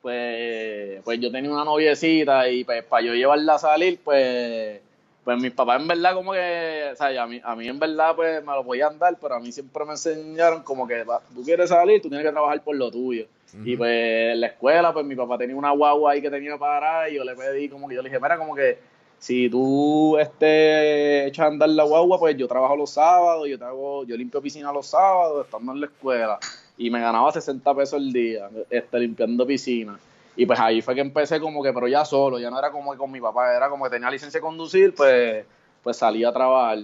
[0.02, 4.80] pues, pues yo tenía una noviecita y pues para yo llevarla a salir, pues,
[5.24, 8.16] pues mis papás en verdad como que, o sea, a mí, a mí en verdad
[8.16, 11.70] pues me lo podían dar, pero a mí siempre me enseñaron como que tú quieres
[11.70, 13.26] salir, tú tienes que trabajar por lo tuyo.
[13.63, 17.08] Y pues en la escuela, pues mi papá tenía una guagua ahí que tenía para
[17.08, 18.80] y yo le pedí como que yo le dije, mira, como que
[19.24, 23.64] si tú este, echas a andar la guagua, pues yo trabajo los sábados, yo te
[23.64, 26.40] hago, yo limpio piscina los sábados, estando en la escuela.
[26.78, 29.98] Y me ganaba 60 pesos el día, este, limpiando piscina.
[30.36, 32.92] Y pues ahí fue que empecé como que, pero ya solo, ya no era como
[32.92, 35.46] que con mi papá, era como que tenía licencia de conducir, pues,
[35.82, 36.80] pues salía a trabajar.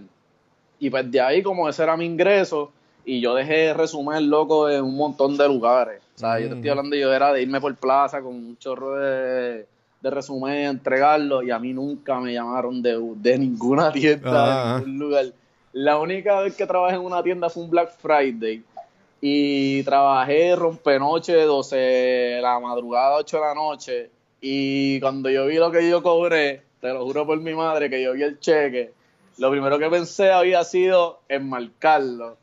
[0.79, 2.71] Y pues de ahí como ese era mi ingreso,
[3.03, 6.01] y yo dejé resumen loco en un montón de lugares.
[6.15, 8.95] O sea, yo te estoy hablando, yo era de irme por plaza con un chorro
[8.95, 9.65] de,
[10.01, 14.99] de resumen, entregarlo, y a mí nunca me llamaron de, de ninguna tienda, de ningún
[14.99, 15.25] lugar.
[15.73, 18.63] La única vez que trabajé en una tienda fue un Black Friday.
[19.21, 24.09] Y trabajé rompenoche de 12 de la madrugada, 8 de la noche.
[24.39, 28.01] Y cuando yo vi lo que yo cobré, te lo juro por mi madre, que
[28.01, 28.93] yo vi el cheque,
[29.37, 32.37] lo primero que pensé había sido enmarcarlo.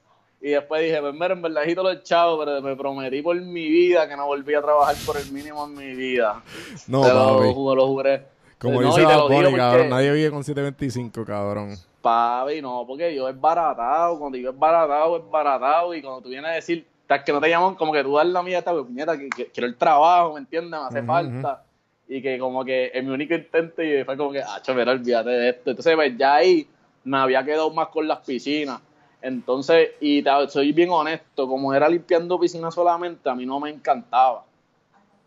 [0.47, 3.69] Y después dije, pues mira, en verdad quito los chavos, pero me prometí por mi
[3.69, 6.41] vida que no volví a trabajar por el mínimo en mi vida.
[6.87, 8.23] No, lo, lo juré.
[8.57, 9.89] Como No, dice porque- cabrón.
[9.89, 11.75] Nadie vive con 725, cabrón.
[12.01, 16.29] Papi, no, porque yo es baratado, cuando digo es baratado, es baratado, y cuando tú
[16.29, 18.71] vienes a decir, "Tas que no te llaman, como que tú das la mía, esta
[18.71, 20.71] pues, puñeta, que, que quiero el trabajo, ¿me entiendes?
[20.71, 21.65] Me hace falta.
[22.07, 25.31] Y que como que en mi único intento, y fue como que, ah, mira, olvídate
[25.31, 25.71] de esto.
[25.71, 26.69] Entonces, pues ya ahí
[27.03, 28.81] me había quedado más con las piscinas.
[29.27, 33.71] Entonces, y te- soy bien honesto, como era limpiando piscinas solamente, a mí no me
[33.71, 34.45] encantaba.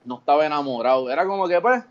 [0.06, 1.10] No estaba enamorado.
[1.10, 1.84] Era como que, pues,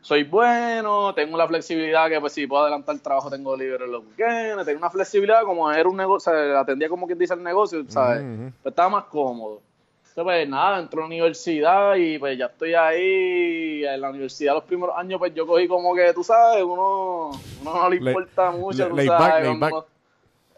[0.00, 4.04] soy bueno, tengo la flexibilidad que pues si puedo adelantar el trabajo tengo libre los
[4.06, 8.22] weekends, tengo una flexibilidad como era un negocio, atendía como quien dice el negocio, ¿sabes?
[8.22, 8.52] Ujú, ujú.
[8.62, 9.60] Pues estaba más cómodo.
[9.98, 14.54] Entonces pues nada, entré a la universidad y pues ya estoy ahí, en la universidad
[14.54, 18.12] los primeros años pues yo cogí como que, tú sabes, uno, uno no le Le-
[18.12, 19.84] importa mucho, le- tú laid sabes, back,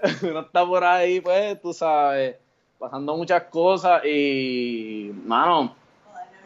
[0.22, 2.37] uno, está por ahí pues, tú sabes,
[2.78, 5.74] pasando muchas cosas y, mano,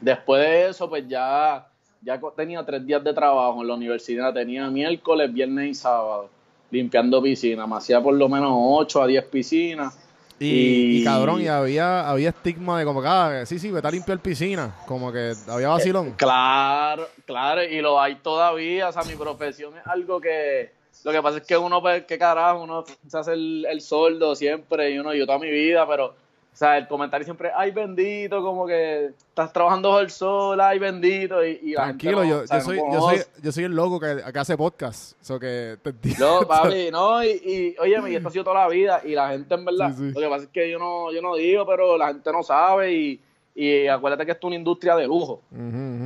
[0.03, 1.65] Después de eso, pues ya,
[2.01, 4.35] ya tenía tres días de trabajo en la universidad.
[4.35, 6.29] Tenía miércoles, viernes y sábado
[6.73, 7.69] limpiando piscinas.
[7.69, 9.97] Me hacía por lo menos 8 a 10 piscinas.
[10.41, 13.87] Y, y, Y- cabrón, y había, había estigma de como que, ah, sí, sí, vete
[13.87, 14.75] a limpiar piscina.
[14.89, 16.15] Como que había vacilón.
[16.17, 18.89] Claro, claro, y lo hay todavía.
[18.89, 20.73] O sea, mi profesión es algo que.
[21.05, 24.35] Lo que pasa es que uno, pues, qué carajo, uno se hace el, el soldo
[24.37, 26.15] siempre y uno, yo toda mi vida, pero.
[26.55, 30.79] O sea, el comentario siempre, ay bendito, como que estás trabajando bajo el sol, ay
[30.79, 31.43] bendito.
[31.43, 33.27] Y, y Tranquilo, no, yo, yo, soy, yo, soy, conoce.
[33.43, 35.19] yo soy el loco que, que hace podcast.
[35.23, 35.95] Eso que te.
[36.19, 39.31] No, papi, no, y, y oye, y esto ha sido toda la vida, y la
[39.31, 40.13] gente en verdad, Sí, sí.
[40.15, 42.93] lo que pasa es que yo no, yo no digo, pero la gente no sabe,
[42.93, 43.21] y,
[43.55, 45.41] y acuérdate que esto es una industria de lujo,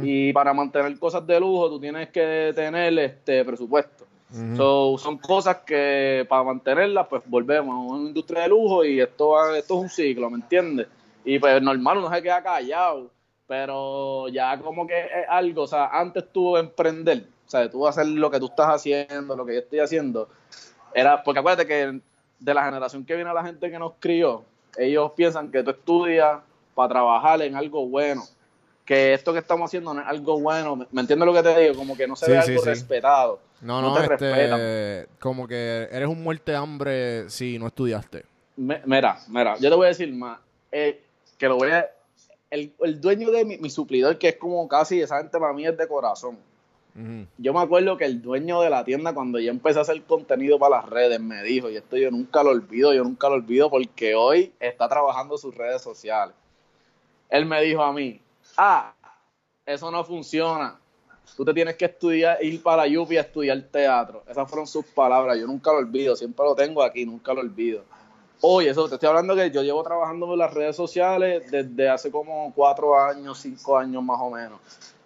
[0.05, 4.06] y para mantener cosas de lujo tú tienes que tener este presupuesto.
[4.57, 9.55] So, son cosas que para mantenerlas, pues volvemos a una industria de lujo y esto,
[9.55, 10.89] esto es un ciclo, ¿me entiendes?
[11.25, 13.11] Y pues normal uno se queda callado,
[13.47, 18.07] pero ya como que es algo, o sea, antes tú emprender, o sea, tú hacer
[18.09, 20.29] lo que tú estás haciendo, lo que yo estoy haciendo,
[20.93, 22.01] era, porque acuérdate que
[22.41, 24.45] de la generación que viene la gente que nos crió,
[24.77, 26.41] ellos piensan que tú estudias
[26.75, 28.23] para trabajar en algo bueno,
[28.87, 31.61] que esto que estamos haciendo no es algo bueno, ¿me, me entiendes lo que te
[31.61, 31.75] digo?
[31.75, 32.68] Como que no se Sí, ve sí, algo sí.
[32.70, 33.40] respetado.
[33.61, 35.16] No, no no, te este, respetan.
[35.20, 38.25] como que eres un muerte de hambre si no estudiaste.
[38.57, 40.38] Me- Mira, mira, yo te voy a decir más.
[40.72, 41.03] eh,
[41.37, 41.87] que lo voy a.
[42.49, 45.66] El, el dueño de mi, mi suplidor, que es como casi esa gente para mí
[45.66, 46.38] es de corazón.
[47.37, 50.59] Yo me acuerdo que el dueño de la tienda, cuando yo empecé a hacer contenido
[50.59, 53.68] para las redes, me dijo, y esto yo nunca lo olvido, yo nunca lo olvido
[53.68, 56.35] porque hoy está trabajando sus redes sociales.
[57.29, 58.18] Él me dijo a mí,
[58.57, 58.95] ah,
[59.64, 60.79] eso no funciona.
[61.37, 64.23] Tú te tienes que estudiar, ir para Yupi a estudiar teatro.
[64.29, 67.83] Esas fueron sus palabras, yo nunca lo olvido, siempre lo tengo aquí, nunca lo olvido.
[68.40, 72.11] Oye, eso te estoy hablando que yo llevo trabajando en las redes sociales desde hace
[72.11, 74.61] como cuatro años, cinco años más o menos.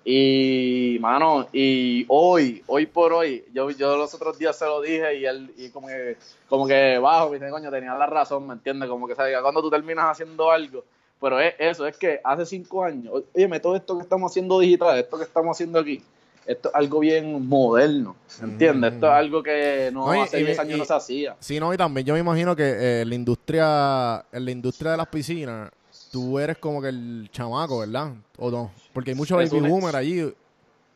[0.04, 5.16] Y, mano, y hoy, hoy por hoy, yo, yo los otros días se lo dije
[5.16, 6.16] y él, y como que,
[6.48, 8.88] como que bajo, me dice, coño, tenía la razón, ¿me entiendes?
[8.88, 9.38] Como que, ¿sabes?
[9.40, 10.84] Cuando tú terminas haciendo algo,
[11.20, 14.98] Pero es eso, es que hace cinco años, oye, todo esto que estamos haciendo digital,
[14.98, 16.02] esto que estamos haciendo aquí,
[16.46, 18.94] esto es algo bien moderno, ¿entiendes?
[18.94, 21.36] Esto es algo que no, hace y- 10 años y- no se hacía.
[21.38, 24.96] Sí, no, y también yo me imagino que eh, la industria, en la industria de
[24.96, 25.70] las piscinas,
[26.10, 28.12] tú eres como que el chamaco, ¿verdad?
[28.38, 28.70] ¿O no?
[28.94, 30.32] Porque hay muchos baby boomer allí.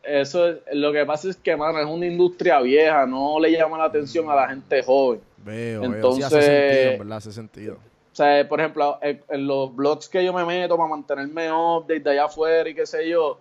[0.03, 3.79] Eso es, lo que pasa es que, mano, es una industria vieja, no le llama
[3.79, 5.21] la atención a la gente joven.
[5.45, 5.91] Veo, veo.
[5.91, 7.79] Sí, Entonces- hace sentido, en verdad, hace sentido.
[8.15, 12.11] O sea, por ejemplo, en, los blogs que yo me meto para mantenerme update de
[12.11, 13.41] allá afuera y qué sé yo,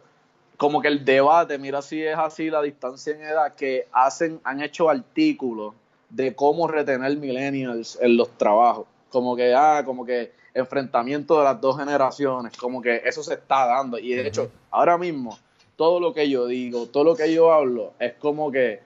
[0.58, 4.64] como que el debate, mira si es así la distancia en edad, que hacen, han
[4.64, 5.76] hecho artículos
[6.10, 8.88] de cómo retener millennials en los trabajos.
[9.12, 13.68] Como que, ah, como que enfrentamiento de las dos generaciones, como que eso se está
[13.68, 14.00] dando.
[14.00, 15.38] Y de hecho, ahora mismo,
[15.76, 18.80] todo lo que yo digo, todo lo que yo hablo, es como que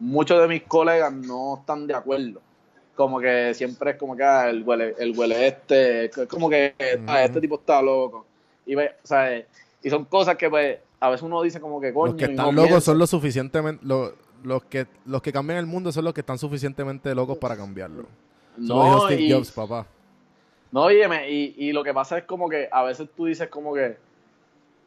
[0.00, 2.40] muchos de mis colegas no están de acuerdo.
[2.98, 6.74] Como que siempre es como que ah, el huele, el huele este, es como que
[7.06, 8.26] ah, este tipo está loco.
[8.66, 9.38] Y, o sea,
[9.80, 12.14] y son cosas que pues, a veces uno dice como que coño.
[12.14, 13.86] Los que están locos son los suficientemente...
[13.86, 17.56] Los, los que, los que cambian el mundo son los que están suficientemente locos para
[17.56, 18.06] cambiarlo.
[18.56, 19.86] Lo No, Steve y- Jobs, papá.
[20.72, 23.74] No, óyeme, y, y lo que pasa es como que a veces tú dices como
[23.74, 23.96] que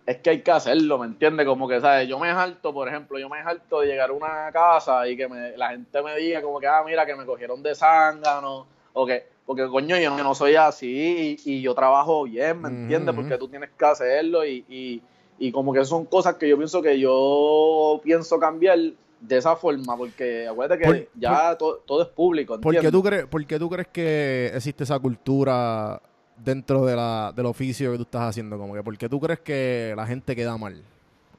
[0.06, 1.46] es que hay que hacerlo, ¿me entiendes?
[1.46, 2.08] Como que, ¿sabes?
[2.08, 5.28] Yo me harto, por ejemplo, yo me harto de llegar a una casa y que
[5.28, 9.06] me- la gente me diga como que, ah, mira, que me cogieron de zángano, o
[9.06, 13.14] que, porque coño, yo no soy así y, y yo trabajo bien, ¿me entiendes?
[13.16, 15.02] Porque tú tienes que hacerlo y, y,
[15.40, 18.78] y como que son cosas que yo pienso que yo pienso cambiar
[19.20, 22.92] de esa forma, porque acuérdate que Por- ya to- todo es público, ¿Por ¿entiendes?
[22.92, 26.02] qué, tú crees, por qué tú crees que existe esa cultura
[26.44, 28.58] dentro de la, del oficio que tú estás haciendo?
[28.58, 30.82] Como que, ¿Por qué tú crees que la gente queda mal?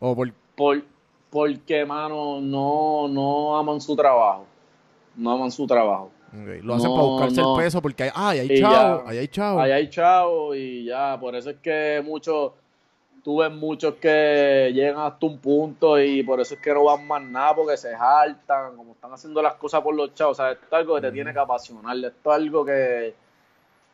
[0.01, 0.83] O por, Por,
[1.31, 4.45] porque, mano, no, no aman su trabajo.
[5.17, 6.11] No aman su trabajo.
[6.33, 7.59] lo hacen No, para buscarse no.
[7.59, 9.61] el peso porque hay, ay, hay Y chavo, ahí hay chavo.
[9.61, 12.53] Ahí hay chavos y ya, por eso es que muchos,
[13.23, 17.07] tú ves muchos que llegan hasta un punto y por eso es que no van
[17.07, 20.39] más nada porque se jaltan, como están haciendo las cosas por los chavos.
[20.39, 23.15] O sea, esto es algo que te tiene que apasionar, esto es algo que,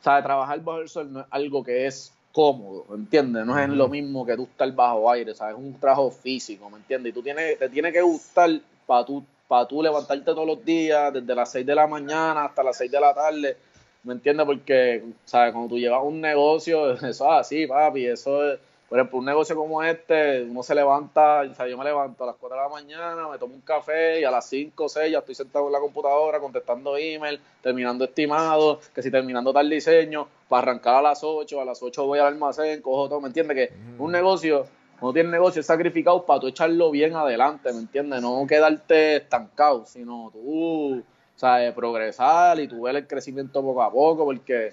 [0.00, 3.44] o sea, trabajar bajo el sol no es algo que es cómodo, ¿me entiendes?
[3.44, 5.56] No es lo mismo que tú estar bajo aire, ¿sabes?
[5.56, 7.11] Es un trabajo físico, ¿me entiendes?
[7.11, 8.50] Y tú tienes, te tiene que gustar
[8.87, 12.62] para tú, para tú levantarte todos los días, desde las 6 de la mañana hasta
[12.62, 13.56] las 6 de la tarde,
[14.04, 14.46] ¿me entiendes?
[14.46, 15.52] Porque, ¿sabes?
[15.52, 19.55] Cuando tú llevas un negocio, eso es así, papi, eso es, por ejemplo, un negocio
[19.55, 22.68] como este, uno se levanta, o sea, yo me levanto a las 4 de la
[22.70, 25.72] mañana, me tomo un café y a las 5 o 6 ya estoy sentado en
[25.72, 31.22] la computadora contestando email, terminando estimados, que si terminando tal diseño, para arrancar a las
[31.22, 33.57] 8, a las 8 voy al almacén, cojo todo, ¿me entiendes?
[33.57, 34.64] Que un negocio,
[35.03, 38.22] no tiene negocio, es sacrificado para tú echarlo bien adelante, ¿me entiendes?
[38.22, 41.03] No quedarte estancado, sino tú,
[41.37, 41.74] ¿sabes?
[41.74, 44.70] Progresar y tú ver el crecimiento poco a poco, porque,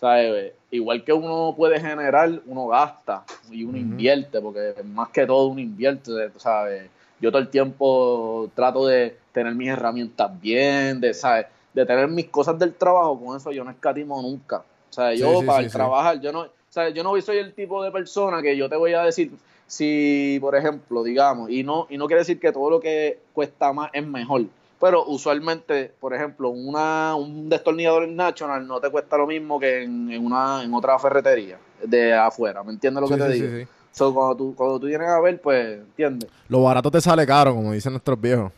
[0.00, 0.52] ¿sabes?
[0.70, 5.60] Igual que uno puede generar, uno gasta y uno invierte, porque más que todo uno
[5.60, 6.88] invierte, ¿sabes?
[7.20, 11.46] Yo todo el tiempo trato de tener mis herramientas bien, de, ¿sabes?
[11.74, 14.58] De tener mis cosas del trabajo, con eso yo no escatimo nunca.
[14.58, 17.20] O sea, yo Sí, sí, para sí, el trabajar, yo no, o sea, yo no
[17.20, 19.32] soy el tipo de persona que yo te voy a decir,
[19.66, 23.72] si, por ejemplo, digamos, y no, y no quiere decir que todo lo que cuesta
[23.72, 24.44] más es mejor,
[24.80, 29.82] pero usualmente, por ejemplo, una, un destornillador en National no te cuesta lo mismo que
[29.82, 33.40] en, en una, en otra ferretería de afuera, ¿me entiendes lo Sí, que te sí,
[33.42, 33.48] digo?
[33.56, 33.68] sí, sí.
[33.92, 36.30] So, cuando, tú, cuando tú vienes a ver, pues, ¿entiendes?
[36.48, 38.52] Lo barato te sale caro, como dicen nuestros viejos.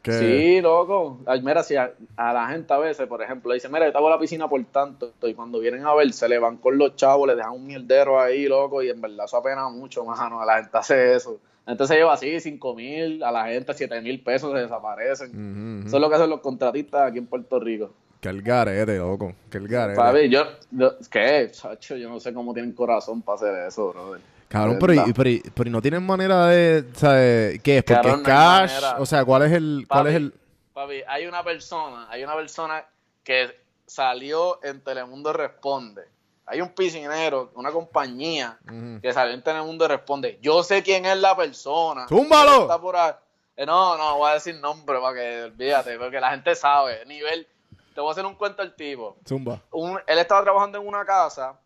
[0.00, 1.18] Que, Sí, loco.
[1.26, 3.92] Ay, mira, si a, a la gente a veces, por ejemplo, le dicen, mira, yo
[3.92, 6.78] te hago la piscina por tanto, y cuando vienen a ver, se le van con
[6.78, 10.40] los chavos, le dejan un mierdero ahí, loco, y en verdad eso apena mucho, mano.
[10.40, 11.38] A la gente hace eso.
[11.66, 15.84] Entonces se lleva así, cinco mil, a la gente siete mil pesos se desaparecen.
[15.86, 17.92] Eso es lo que hacen los contratistas aquí en Puerto Rico.
[18.20, 19.34] Que el garete, loco.
[19.50, 19.96] Que el garete.
[19.96, 21.50] Papi, yo, yo, ¿qué?
[21.52, 24.20] Chacho, yo no sé cómo tienen corazón para hacer eso, brother.
[24.48, 27.60] Cabrón, pero, y- pero, y- pero y no tienen manera de, ¿sabes?
[27.62, 27.82] ¿Qué es?
[27.84, 28.82] Porque Cabrón, es cash.
[28.98, 30.34] O sea, ¿cuál es el, cuál Papi, es el?
[30.72, 32.84] Papi, hay una persona, hay una persona
[33.24, 33.48] que
[33.86, 36.02] salió en Telemundo Responde.
[36.46, 38.58] Hay un piscinero, una compañía
[39.02, 40.38] que salió en Telemundo Responde.
[40.40, 42.06] Yo sé quién es la persona.
[42.08, 42.62] ¡Zúmbalo!
[42.62, 43.12] Está por ahí.
[43.56, 47.04] Eh, no, no, voy a decir nombre para que olvídate, porque la gente sabe.
[47.06, 47.46] Nivel,
[47.94, 49.16] te voy a hacer un cuento al tipo.
[49.26, 49.60] Zumba.
[49.72, 51.58] Un- él estaba trabajando en una casa,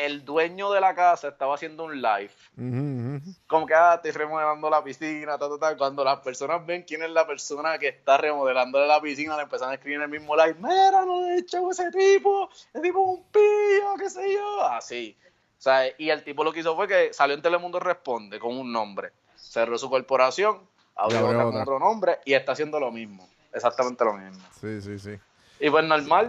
[0.00, 2.30] el dueño de la casa estaba haciendo un live
[3.46, 5.76] como que ah, estoy remodelando la piscina, ta, ta, ta.
[5.76, 9.70] cuando las personas ven quién es la persona que está remodelando la piscina, le empiezan
[9.70, 13.18] a escribir en el mismo live, mira, no he hecho ese tipo, ese tipo es
[13.18, 15.16] un pillo, qué sé yo, así.
[15.58, 18.56] O sea, y el tipo lo que hizo fue que salió en Telemundo Responde con
[18.56, 20.60] un nombre, cerró su corporación,
[20.96, 24.42] abrió otra con otro nombre y está haciendo lo mismo, exactamente lo mismo.
[24.60, 25.18] Sí, sí, sí.
[25.60, 26.28] Y pues normal.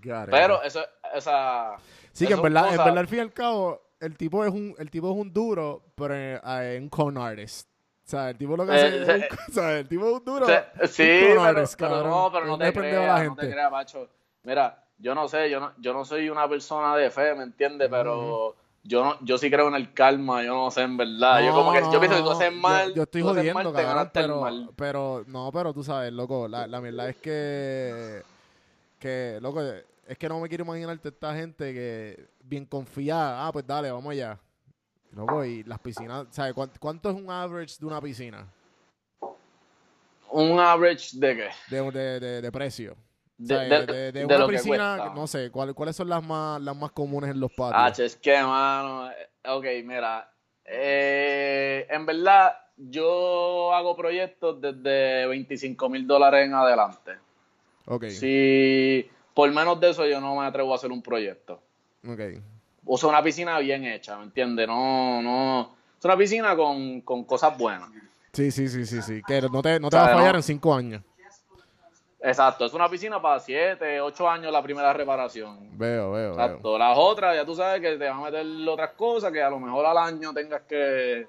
[0.00, 0.30] Garete.
[0.30, 0.80] Pero eso,
[1.14, 1.76] esa...
[2.12, 4.74] Sí, que en verdad, en verdad, al fin y al cabo, el tipo es un,
[4.78, 7.68] el tipo es un duro, pero eh, eh, un con artist.
[8.04, 10.06] O sea, el tipo lo que Eh, hace es eh, un- o sea, el tipo
[10.08, 10.46] es un duro.
[10.88, 13.52] Sí, un pero, pero no, pero no Es te creas, la no te gente.
[13.52, 14.08] creas, macho.
[14.42, 17.88] Mira, yo no sé, yo no, yo no soy una persona de fe, ¿me entiendes?
[17.90, 21.40] Pero yo no, yo sí creo en el karma, yo no sé, en verdad.
[21.42, 24.72] yo como que, yo pienso que tú haces mal, Yo, estoy jodiendo, mal, cabrón, pero,
[24.76, 28.22] pero, no, pero tú sabes, loco, la, la verdad es que,
[29.02, 29.60] que, loco,
[30.06, 34.12] es que no me quiero imaginarte esta gente que bien confiada, ah, pues dale, vamos
[34.12, 34.38] allá.
[35.14, 36.54] Loco, y las piscinas, ¿sabes?
[36.54, 38.46] ¿Cuánto, cuánto es un average de una piscina?
[40.30, 41.48] Un average de qué?
[41.68, 42.96] De, de, de, de precio.
[43.36, 46.60] De, sea, de- de, de de una piscina, no sé, ¿cuál- ¿cuáles son las más,
[46.62, 47.74] las más comunes en los patios?
[47.76, 49.10] Ah, es que, mano.
[49.10, 50.32] eh, Ok, mira.
[50.64, 57.12] eh, en verdad, yo hago proyectos desde 25 mil dólares en adelante.
[57.86, 61.60] Ok, Si por menos de eso, yo no me atrevo a hacer un proyecto.
[62.06, 62.20] ok.
[62.84, 64.66] O sea, una piscina bien hecha, ¿me entiendes?
[64.66, 65.76] No, no.
[65.98, 67.88] Es una piscina con, con cosas buenas.
[68.32, 69.22] Sí, sí, sí, sí, sí.
[69.26, 70.38] Que no te, no te va a ¿Sabes, fallar no?
[70.38, 71.02] en cinco años.
[72.24, 75.76] Exacto, es una piscina para 7, 8 años la primera reparación.
[75.76, 76.44] Veo, veo, veo.
[76.44, 76.78] Exacto.
[76.78, 79.58] Las otras, ya tú sabes que te van a meter otras cosas que a lo
[79.58, 81.26] mejor al año tengas que.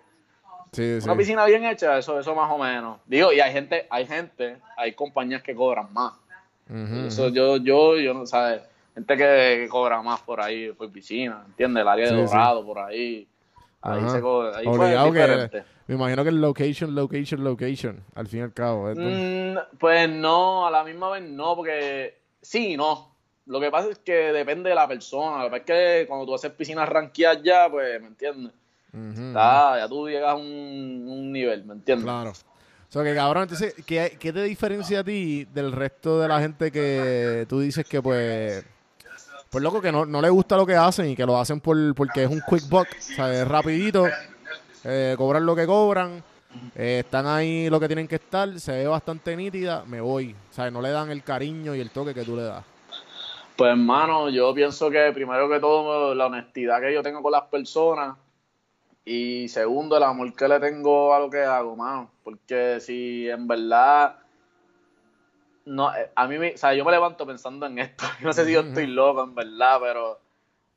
[0.72, 1.06] Sí, sí.
[1.08, 3.00] Una piscina bien hecha, eso, eso más o menos.
[3.06, 6.14] Digo, y hay gente, hay gente, hay compañías que cobran más.
[7.08, 8.62] Eso yo, yo, yo no sabes,
[8.96, 11.82] gente que, cobra más por ahí, por piscina, ¿entiendes?
[11.82, 12.34] El área de Sí, sí.
[12.34, 13.28] Dorado, por ahí.
[13.82, 14.10] Ahí Ajá.
[14.10, 15.64] se cobra, ahí pues, Obligado es que- diferente.
[15.86, 18.90] Me imagino que el location, location, location, al fin y al cabo.
[18.90, 23.12] es- Mm, pues no, a la misma vez no, porque sí y no.
[23.46, 25.40] Lo que pasa es que depende de la persona.
[25.40, 28.54] Lo que pasa es que cuando tú haces piscinas ranqueadas ya, pues, ¿me entiendes?
[28.94, 32.06] Está, ya tú llegas a un, un nivel, ¿me entiendes?
[32.06, 32.32] Claro.
[32.94, 36.40] O sea, que cabrón, entonces, ¿qué, ¿qué te diferencia a ti del resto de la
[36.40, 38.64] gente que tú dices que, pues,
[39.50, 41.76] pues loco, que no, no le gusta lo que hacen y que lo hacen por,
[41.96, 44.06] porque es un quick buck, o sea, es rapidito,
[44.84, 46.24] eh, cobran lo que cobran,
[46.76, 50.36] eh, están ahí lo que tienen que estar, se ve bastante nítida, me voy.
[50.52, 52.64] O sea, no le dan el cariño y el toque que tú le das.
[53.56, 57.46] Pues hermano, yo pienso que primero que todo la honestidad que yo tengo con las
[57.46, 58.18] personas
[59.06, 63.48] y segundo el amor que le tengo a lo que hago, mano, porque si en
[63.48, 64.18] verdad
[65.66, 68.06] no eh, a mí me, o sea, yo me levanto pensando en esto.
[68.20, 70.20] Yo no sé si yo estoy loco en verdad, pero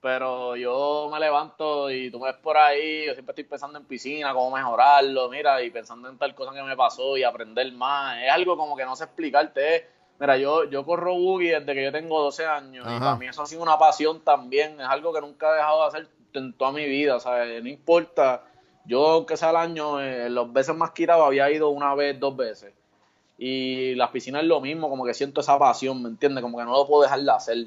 [0.00, 3.86] pero yo me levanto y tú me ves por ahí, yo siempre estoy pensando en
[3.86, 8.22] piscina, cómo mejorarlo, mira, y pensando en tal cosa que me pasó y aprender más.
[8.22, 9.88] Es algo como que no sé explicarte.
[10.20, 13.42] Mira, yo, yo corro buggy desde que yo tengo 12 años y para mí eso
[13.42, 14.80] ha sido una pasión también.
[14.80, 16.08] Es algo que nunca he dejado de hacer
[16.38, 17.62] en toda mi vida, ¿sabes?
[17.62, 18.44] No importa.
[18.85, 22.37] Yo, aunque sea el año, eh, los veces más quitado había ido una vez, dos
[22.37, 22.72] veces.
[23.38, 26.42] Y las piscinas es lo mismo, como que siento esa pasión, ¿me entiendes?
[26.42, 27.66] Como que no lo puedo dejar de hacer.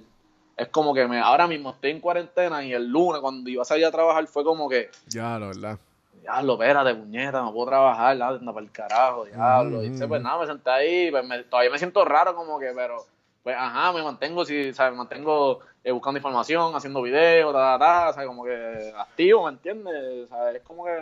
[0.58, 3.66] Es como que me, ahora mismo estoy en cuarentena y el lunes cuando iba a
[3.66, 5.78] salir a trabajar fue como que, Ya, la verdad.
[6.22, 9.84] diablo, espérate, puñeta, no puedo trabajar, nada, anda para el carajo, diablo.
[9.84, 12.72] Y dice, pues nada, me senté ahí, pues me- todavía me siento raro como que,
[12.76, 13.06] pero,
[13.44, 14.92] pues ajá, me mantengo, sí, ¿sabes?
[14.94, 18.28] Me mantengo eh, buscando información, haciendo videos, ta, ta, ta, ¿sabes?
[18.28, 20.30] Como que activo, ¿me entiendes?
[20.30, 20.58] ¿Sabes?
[20.58, 21.02] Es como que,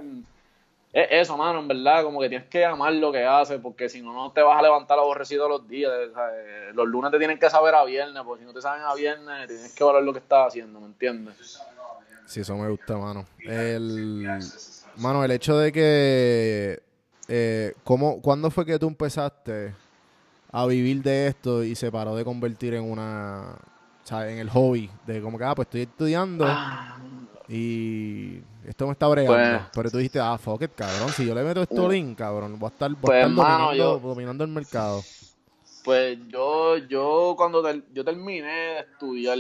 [0.94, 4.02] es eso, mano, en verdad, como que tienes que amar lo que haces, porque si
[4.02, 6.76] no, no te vas a levantar aborrecido los días, ¿sabes?
[6.76, 9.48] Los lunes te tienen que saber a viernes, porque si no te saben a viernes,
[9.48, 11.62] tienes que valorar lo que estás haciendo, ¿me entiendes?
[12.26, 13.26] Sí, eso me gusta, mano.
[13.40, 14.28] El,
[14.98, 16.84] mano, el hecho de que...
[17.30, 19.74] Eh, ¿cómo, ¿Cuándo fue que tú empezaste
[20.52, 23.56] a vivir de esto y se paró de convertir en una...
[24.04, 24.90] O sea, en el hobby?
[25.06, 26.46] De como que, ah, pues estoy estudiando
[27.50, 29.60] y esto me está bregando.
[29.60, 31.10] Pues- Pero tú dijiste, ah, fuck it, cabrón.
[31.12, 34.00] Si yo le meto esto link, cabrón, voy a estar, voy Pues, estar mano, dominando,
[34.02, 35.04] yo- dominando el mercado.
[35.84, 39.38] Pues yo, yo cuando ter- yo terminé de estudiar,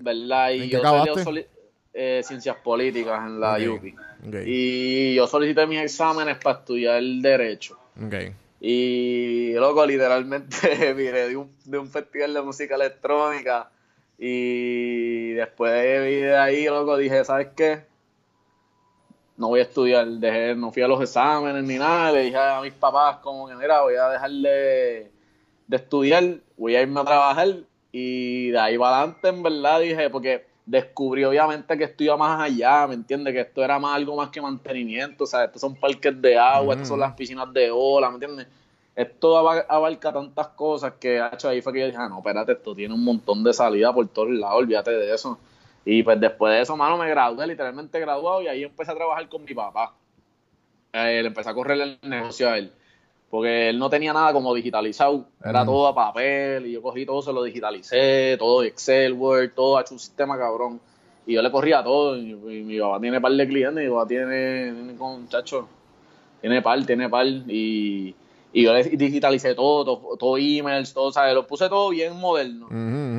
[0.00, 0.50] ¿verdad?
[0.52, 1.46] Y ¿En qué yo soli-
[1.92, 3.94] eh, ciencias políticas en la Ok, UPI.
[4.28, 7.78] ok, Y yo solicité mis exámenes para estudiar Derecho.
[8.02, 8.14] ok.
[8.60, 13.70] Y, loco, literalmente vine de un, de un festival de música electrónica.
[14.18, 17.84] Y después de ahí, loco, dije, ¿sabes qué?
[19.36, 20.06] No voy a estudiar.
[20.06, 22.10] Dejé, no fui a los exámenes ni nada.
[22.12, 25.12] Le dije a mis papás, como que, mira, voy a dejar de,
[25.68, 26.24] de estudiar,
[26.56, 27.48] voy a irme a trabajar.
[27.92, 32.42] Y de ahí para adelante, en verdad, dije, porque descubrí obviamente que esto iba más
[32.42, 33.32] allá, ¿me entiendes?
[33.32, 36.74] Que esto era más algo más que mantenimiento, o sea, estos son parques de agua,
[36.74, 37.00] estas son Mm.
[37.00, 38.46] las piscinas de ola, ¿me entiendes?
[38.94, 42.52] Esto aba- abarca tantas cosas que, hecho, ahí fue que yo dije, ah, no, espérate,
[42.52, 45.38] esto tiene un montón de salida por todos lados, olvídate de eso.
[45.84, 49.26] Y pues después de eso, mano, me gradué, literalmente graduado, y ahí empecé a trabajar
[49.28, 49.94] con mi papá.
[50.92, 52.72] Eh, le empecé a correr el negocio a él.
[53.30, 57.20] Porque él no tenía nada como digitalizado, era todo a papel y yo cogí todo,
[57.20, 60.80] se lo digitalicé, todo Excel, Word, todo, ha hecho un sistema cabrón.
[61.26, 64.06] Y yo le corría todo, y, y mi papá tiene par de clientes, mi papá
[64.06, 65.68] tiene, tiene con chacho,
[66.40, 68.14] tiene par, tiene par, y,
[68.50, 71.34] y yo le digitalicé todo, todo, todo emails, todo, ¿sabes?
[71.34, 72.68] Lo puse todo bien moderno.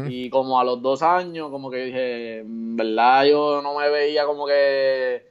[0.10, 4.26] Y como a los dos años, como que dije, en verdad yo no me veía
[4.26, 5.29] como que,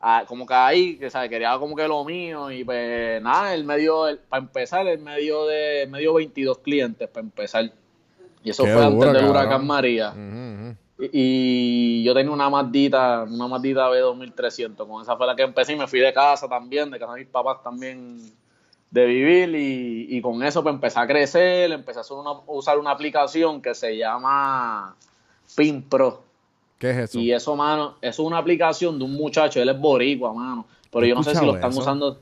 [0.00, 1.28] ah, como que ahí, que ¿sabes?
[1.30, 2.50] quería como que lo mío.
[2.50, 6.14] Y pues nada, él me dio, el- para empezar, él me dio, de, me dio
[6.14, 7.70] 22 clientes para empezar.
[8.42, 10.12] Y eso Qué fue antes del huracán María.
[10.98, 11.08] Y,
[12.00, 14.86] y yo tenía una Mazdita, una Mazdita B2300.
[14.86, 17.20] Con esa fue la que empecé y me fui de casa también, de casa de
[17.20, 18.18] mis papás también
[18.90, 22.76] de vivir y, y con eso pues empecé a crecer, empecé a hacer una- usar
[22.78, 24.96] una aplicación que se llama
[25.56, 26.24] Pin Pro.
[26.80, 27.18] ¿Qué es eso?
[27.20, 30.66] Y eso, mano, eso es una aplicación de un muchacho, él es boricua, mano.
[30.90, 31.80] Pero yo no sé si lo están eso?
[31.80, 32.18] usando,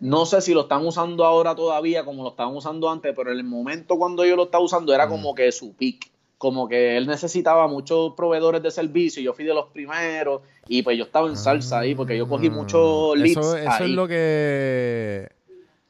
[0.00, 3.36] no sé si lo están usando ahora todavía como lo estaban usando antes, pero en
[3.38, 6.10] el momento cuando yo lo estaba usando era como que su pick.
[6.38, 10.98] Como que él necesitaba muchos proveedores de servicio yo fui de los primeros y pues
[10.98, 13.90] yo estaba en salsa ahí porque yo cogí muchos leads Ah, Eso, eso ahí.
[13.90, 15.28] es lo que.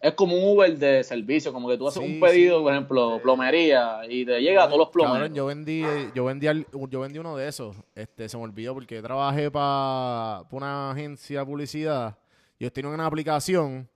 [0.00, 2.62] Es como un Uber de servicio, como que tú haces Sí, un pedido, sí.
[2.64, 5.18] por ejemplo, plomería, y te llega a todos los plomeros.
[5.18, 5.82] Cabrón, yo vendí,
[6.14, 7.74] yo vendí, al- yo vendí uno de esos.
[7.94, 12.16] Este, se me olvidó porque trabajé para una agencia de publicidad.
[12.60, 13.88] Ellos tienen una aplicación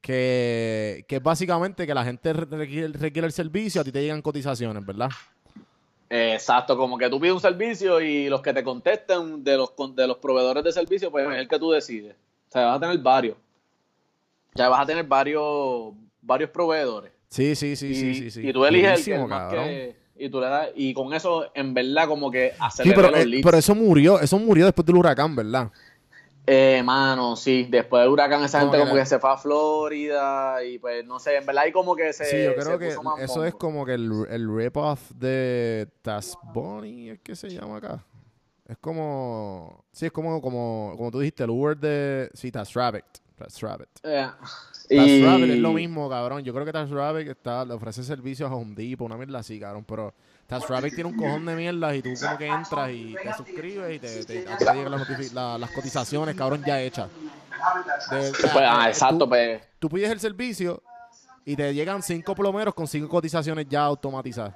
[0.00, 4.00] que, que es básicamente que la gente re- requiere, requiere el servicio, a ti te
[4.02, 5.10] llegan cotizaciones, ¿verdad?
[6.08, 10.06] Exacto, como que tú pides un servicio y los que te contesten de los, de
[10.06, 12.14] los proveedores de servicio, pues es el que tú decides.
[12.48, 13.36] O sea, vas a tener varios.
[14.54, 17.12] Ya vas a tener varios, varios proveedores.
[17.28, 18.48] Sí, sí, sí, y, sí, sí, sí.
[18.48, 22.06] y tú eliges el más que- y tú le das, y con eso, en verdad,
[22.06, 25.34] como que Sí, acelera pero, los eh, pero eso murió, eso murió después del huracán,
[25.34, 25.70] ¿verdad?
[26.46, 30.78] Eh, mano, sí, después del huracán esa gente como que se fue a Florida y
[30.78, 32.88] pues no sé, en verdad y como que se Sí, yo creo que
[33.22, 38.04] eso es como que el, el rip-off de Taz Bunny, es que se llama acá.
[38.66, 43.04] Es como, sí, es como, como, como tú dijiste, el Uber de, sí, Taz Rabbit,
[43.44, 43.88] Taz Rabbit.
[44.02, 46.42] Taz y- Rabbit es lo mismo, cabrón.
[46.42, 49.58] Yo creo que Taz Rabbit está, le ofrece servicios a Home Depot, una mierda así,
[49.58, 50.12] cabrón, pero
[50.46, 53.96] Taz Rabbit tiene un cojón de mierdas y tú como que entras y te suscribes
[53.96, 57.08] y te, te, te llegan las, la- las cotizaciones, cabrón, ya hechas.
[58.10, 60.82] De- pues, ah, eh, exacto, tú- pues tú pides el servicio
[61.44, 64.54] y te llegan cinco plomeros con cinco cotizaciones ya automatizadas.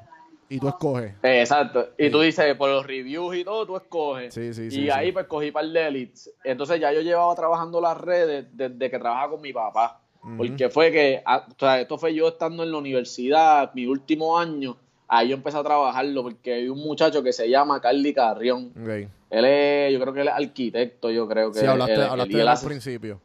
[0.49, 1.13] Y tú escoges.
[1.23, 1.89] Eh, Exacto.
[1.99, 2.11] Y Sí.
[2.11, 4.33] tú dices, por los reviews y todo, tú escoges.
[4.35, 5.13] Sí, sí, y sí, ahí sí.
[5.13, 6.31] pues cogí par de leads.
[6.45, 10.01] Entonces ya yo llevaba trabajando las redes desde que trabajaba con mi papá.
[10.39, 14.77] Porque fue que, o sea, esto fue yo estando en la universidad, mi último año,
[15.07, 18.73] ahí yo empecé a trabajarlo porque hay un muchacho que se llama Carly Carrión.
[18.81, 19.09] Ok.
[19.31, 22.33] Él es, yo creo que él es arquitecto, yo creo que Sí, hablaste, él- hablaste
[22.33, 23.21] y de él él hace- principio.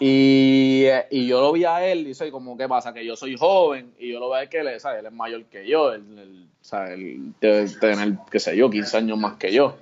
[0.00, 2.92] Y, eh, y yo lo vi a él y soy como, ¿qué pasa?
[2.92, 5.00] Que yo soy joven y yo lo veo a él que él, es- ¿sabes?
[5.00, 6.92] él es mayor que yo, él, él, ¿sabes?
[6.92, 9.76] él debe tener, qué sé yo, 15 años más que yo.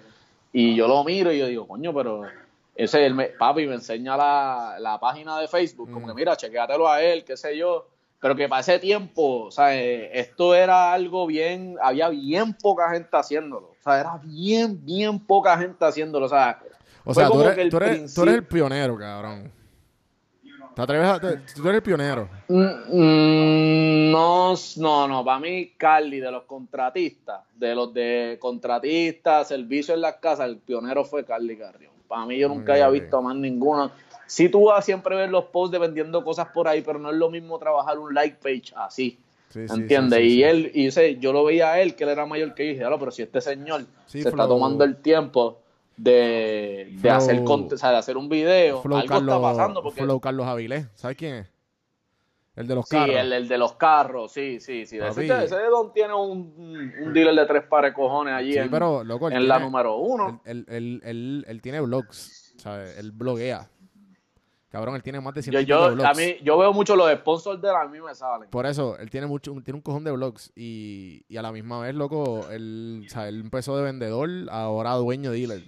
[0.53, 2.23] Y yo lo miro y yo digo, coño, pero
[2.75, 6.89] ese él me, papi me enseña la, la página de Facebook, como que mira, chequéatelo
[6.89, 7.87] a él, qué sé yo.
[8.21, 10.11] Pero que para ese tiempo, ¿sabes?
[10.13, 13.69] Esto era algo bien, había bien poca gente haciéndolo.
[13.69, 16.27] O sea, era bien, bien poca gente haciéndolo.
[16.27, 16.61] O sea,
[17.07, 19.51] O sea, tú eres, tú, eres, tú eres el pionero, cabrón.
[20.75, 21.21] ¿Te atreves a...?
[21.21, 22.29] te- tú eres el pionero.
[22.49, 25.25] Mm, No, no, no.
[25.25, 30.59] Para mí, Carly, de los contratistas, de los de contratistas, servicio en las casas, el
[30.59, 31.93] pionero fue Carly Carrión.
[32.09, 33.91] Para mí, yo nunca Ok, había visto más ninguno.
[34.27, 37.11] Sí, tú vas a siempre ver los posts de vendiendo cosas por ahí, pero no
[37.11, 39.19] es lo mismo trabajar un like page así.
[39.49, 40.21] Sí, ¿Entiendes?
[40.21, 42.25] sí, sí, y él, y yo, sé, yo lo veía a él, que él era
[42.27, 45.59] mayor que yo, y dije, "Diablo, pero si este señor se está tomando el tiempo
[46.03, 49.83] de, de Flow- hacer, o sea, de hacer un video, Flow algo Carlos, está pasando.
[49.83, 50.87] Porque Flow Carlos Avilés.
[50.95, 51.47] ¿Sabes quién es?
[52.57, 53.17] El de los Sí, carros.
[53.17, 54.99] el, el de los carros, sí, sí, sí.
[54.99, 55.45] Ese, Papi.
[55.45, 59.31] ese don tiene un, un dealer de tres pares cojones allí Sí, en, pero, loco,
[59.31, 60.43] en la número uno.
[60.45, 62.99] Él, él, él, él- tiene blogs, ¿sabes?
[62.99, 63.71] Él bloguea.
[64.69, 66.09] Cabrón, él tiene más de 100 Yo, de yo, blogs.
[66.11, 68.51] a mí, yo veo mucho los sponsors de él, a mí me salen.
[68.51, 71.81] Por eso, él tiene mucho, tiene un cojón de blogs y, y a la misma
[71.81, 75.63] vez, loco, él, o sea, él empezó de vendedor, ahora dueño de dealer.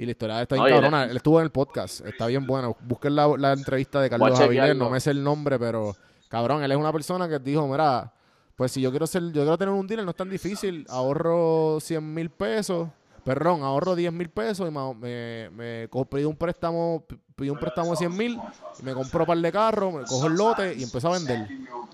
[0.00, 1.04] Y la historia está bien Oye, cabrona.
[1.04, 2.72] Él estuvo en el podcast, está bien buena.
[2.80, 4.72] Busquen la, la entrevista de Carlos chequearlo.
[4.84, 5.94] no me sé el nombre, pero
[6.30, 8.10] cabrón, él es una persona que dijo, mira,
[8.56, 11.80] pues si yo quiero ser, yo quiero tener un dealer, no es tan difícil, ahorro
[11.80, 12.88] 100 mil pesos,
[13.24, 17.04] perdón, ahorro 10 mil pesos y me, me un préstamo,
[17.36, 18.40] pido un préstamo de 100 mil,
[18.82, 21.46] me compro un par de carros, me cojo el lote y empiezo a vender.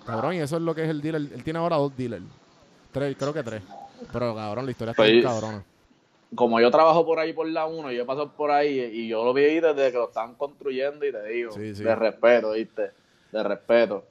[0.05, 1.23] Cabrón, y eso es lo que es el dealer.
[1.33, 2.23] Él tiene ahora dos dealers.
[2.93, 3.63] Tres, creo que tres.
[4.13, 5.63] Pero cabrón, la historia está Pues, bien cabrona.
[6.35, 9.23] Como yo trabajo por ahí por la 1, yo he pasado por ahí y yo
[9.23, 11.83] lo vi desde que lo estaban construyendo y te digo, Sí, sí.
[11.83, 12.91] de respeto, ¿viste?
[13.31, 14.03] de respeto.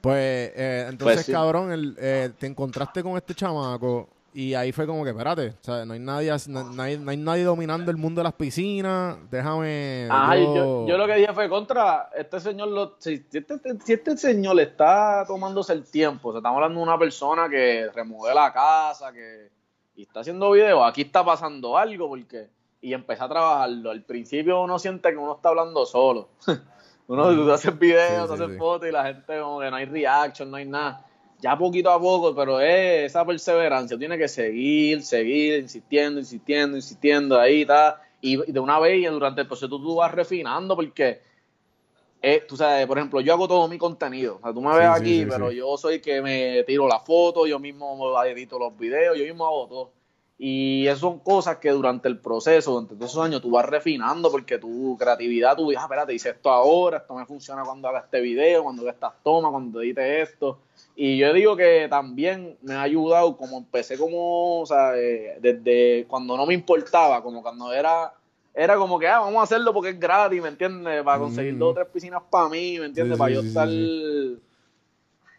[0.00, 1.32] Pues, eh, entonces, Pues sí.
[1.32, 5.54] cabrón, el, eh, te encontraste con este chamaco y ahí fue como que, espérate, o
[5.64, 8.32] sea, no hay nadie, no, no hay, no hay nadie dominando el mundo de las
[8.32, 10.08] piscinas, déjame...
[10.10, 13.38] Ajá, y yo- yo, yo lo que dije fue contra este señor, lo, si, si
[13.38, 13.54] este,
[13.84, 17.88] si este señor está tomándose el tiempo, o sea, estamos hablando de una persona que
[17.94, 19.48] remueve la casa, que
[19.96, 22.48] y está haciendo videos, aquí está pasando algo, porque
[22.84, 23.90] y empecé a trabajarlo.
[23.90, 26.28] Al principio uno siente que uno está hablando solo.
[27.08, 28.58] uno tú haces videos, Sí, sí, haces sí.
[28.58, 31.06] fotos y la gente como que no hay reaction, no hay nada.
[31.40, 33.98] Ya poquito a poco, pero es esa perseverancia.
[33.98, 38.02] Tiene que seguir, seguir, insistiendo, insistiendo, insistiendo, ahí está.
[38.20, 41.22] Y de una vez y durante el proceso tú vas refinando porque,
[42.26, 44.36] eh, tú sabes, por ejemplo, yo hago todo mi contenido.
[44.36, 47.00] O sea, tú me ves sí, aquí, sí, pero yo soy que me tiro la
[47.00, 49.90] foto, yo mismo edito los videos, yo mismo hago todo.
[50.38, 54.30] Y esas son cosas que durante el proceso, durante todos esos años, tú vas refinando
[54.30, 58.00] porque tu creatividad, tú dices, ah, espérate, hice esto ahora, esto me funciona cuando haga
[58.00, 60.60] este video, cuando haga estas tomas, cuando edite esto.
[60.96, 66.06] Y yo digo que también me ha ayudado, como empecé como, o sea, eh, desde
[66.08, 68.14] cuando no me importaba, como cuando era,
[68.54, 71.02] era como que, ah, vamos a hacerlo porque es gratis, ¿me entiendes?
[71.02, 71.58] Para conseguir Mm.
[71.58, 73.16] dos o tres piscinas para mí, ¿me entiendes?
[73.16, 73.68] Sí, para sí, yo estar...
[73.68, 74.38] sí.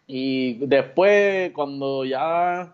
[0.08, 2.72] Y después, cuando ya,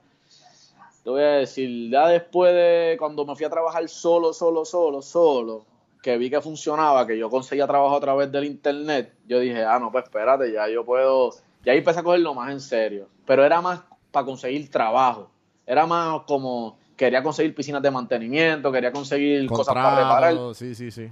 [1.03, 5.01] te voy a decir, ya después de cuando me fui a trabajar solo, solo, solo,
[5.01, 5.64] solo,
[6.03, 9.78] que vi que funcionaba, que yo conseguía trabajo a través del internet, yo dije, ah,
[9.78, 11.30] no, pues espérate, ya yo puedo,
[11.64, 13.09] ya ahí empecé a cogerlo más en serio.
[13.24, 13.80] Pero era más
[14.11, 15.30] para conseguir trabajo.
[15.64, 20.55] Era más como, quería conseguir piscinas de mantenimiento, quería conseguir cosas para reparar.
[20.55, 21.11] Sí, sí, sí.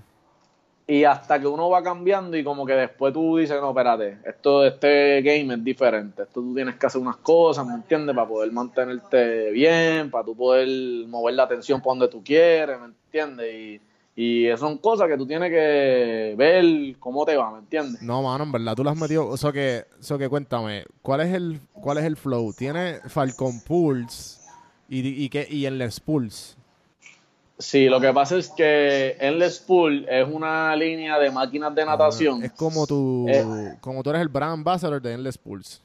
[0.87, 4.65] Y hasta que uno va cambiando y como que después tú dices, no, espérate, esto,
[4.65, 6.23] este game es diferente.
[6.23, 8.15] Esto tú tienes que hacer unas cosas, ¿me entiendes?
[8.15, 10.69] Para poder mantenerte bien, para tú poder
[11.09, 13.81] mover la atención para donde tú quieres, ¿me entiendes?
[14.17, 18.01] Y, y son cosas que tú tienes que ver cómo te va, ¿me entiendes?
[18.01, 19.27] No, mano, en verdad tú lo has metido.
[19.27, 22.53] O sea que, eso que cuéntame, ¿cuál es el, cuál es el flow?
[22.53, 24.40] Tiene Falcon Pulse
[24.91, 26.57] y, y, qué- y Endless Pulse.
[27.59, 32.43] Sí, lo que pasa es que Endless Pool es una línea de máquinas de natación.
[32.43, 33.77] Ah, Es como tú, Eh.
[33.81, 35.79] como tú eres el brand ambassador de Endless Pulse.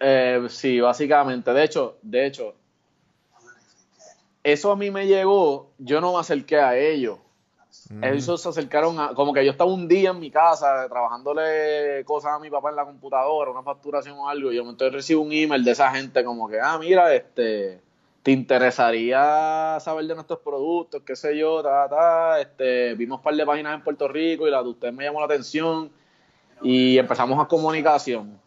[0.00, 1.52] Eh, sí, básicamente.
[1.52, 2.54] De hecho, de hecho,
[4.44, 7.18] eso a mí me llegó, yo no me acerqué a ellos.
[8.02, 12.32] Ellos se acercaron a, como que yo estaba un día en mi casa trabajándole cosas
[12.32, 15.32] a mi papá en la computadora, una facturación o algo, y yo entonces recibo un
[15.32, 17.80] email de esa gente como que, ah, mira, este,
[18.22, 21.02] ¿te interesaría saber de nuestros productos?
[21.04, 24.50] qué sé yo, ta, ta, este, vimos un par de páginas en Puerto Rico y
[24.50, 25.90] la de usted me llamó la atención
[26.62, 28.40] y empezamos a comunicación.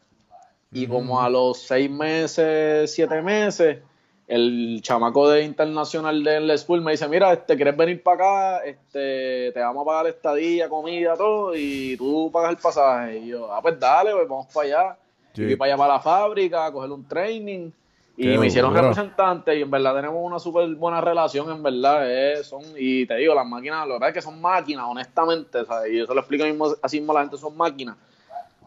[0.71, 3.79] Y como a los seis meses, siete meses,
[4.27, 8.65] el chamaco de internacional de Pool me dice, mira, este, ¿quieres venir para acá?
[8.65, 13.19] Este, te vamos a pagar estadía, comida, todo, y tú pagas el pasaje.
[13.19, 14.97] Y yo, ah, pues dale, pues vamos para allá.
[15.33, 15.43] Sí.
[15.43, 17.71] Y para allá para la fábrica a coger un training.
[18.17, 22.03] Y Qué me hicieron representante y en verdad tenemos una súper buena relación, en verdad.
[22.09, 25.91] eh, son, y te digo, las máquinas, la verdad es que son máquinas, honestamente, ¿sabes?
[25.91, 27.97] Y se lo explico mismo, así mismo a la gente, son máquinas.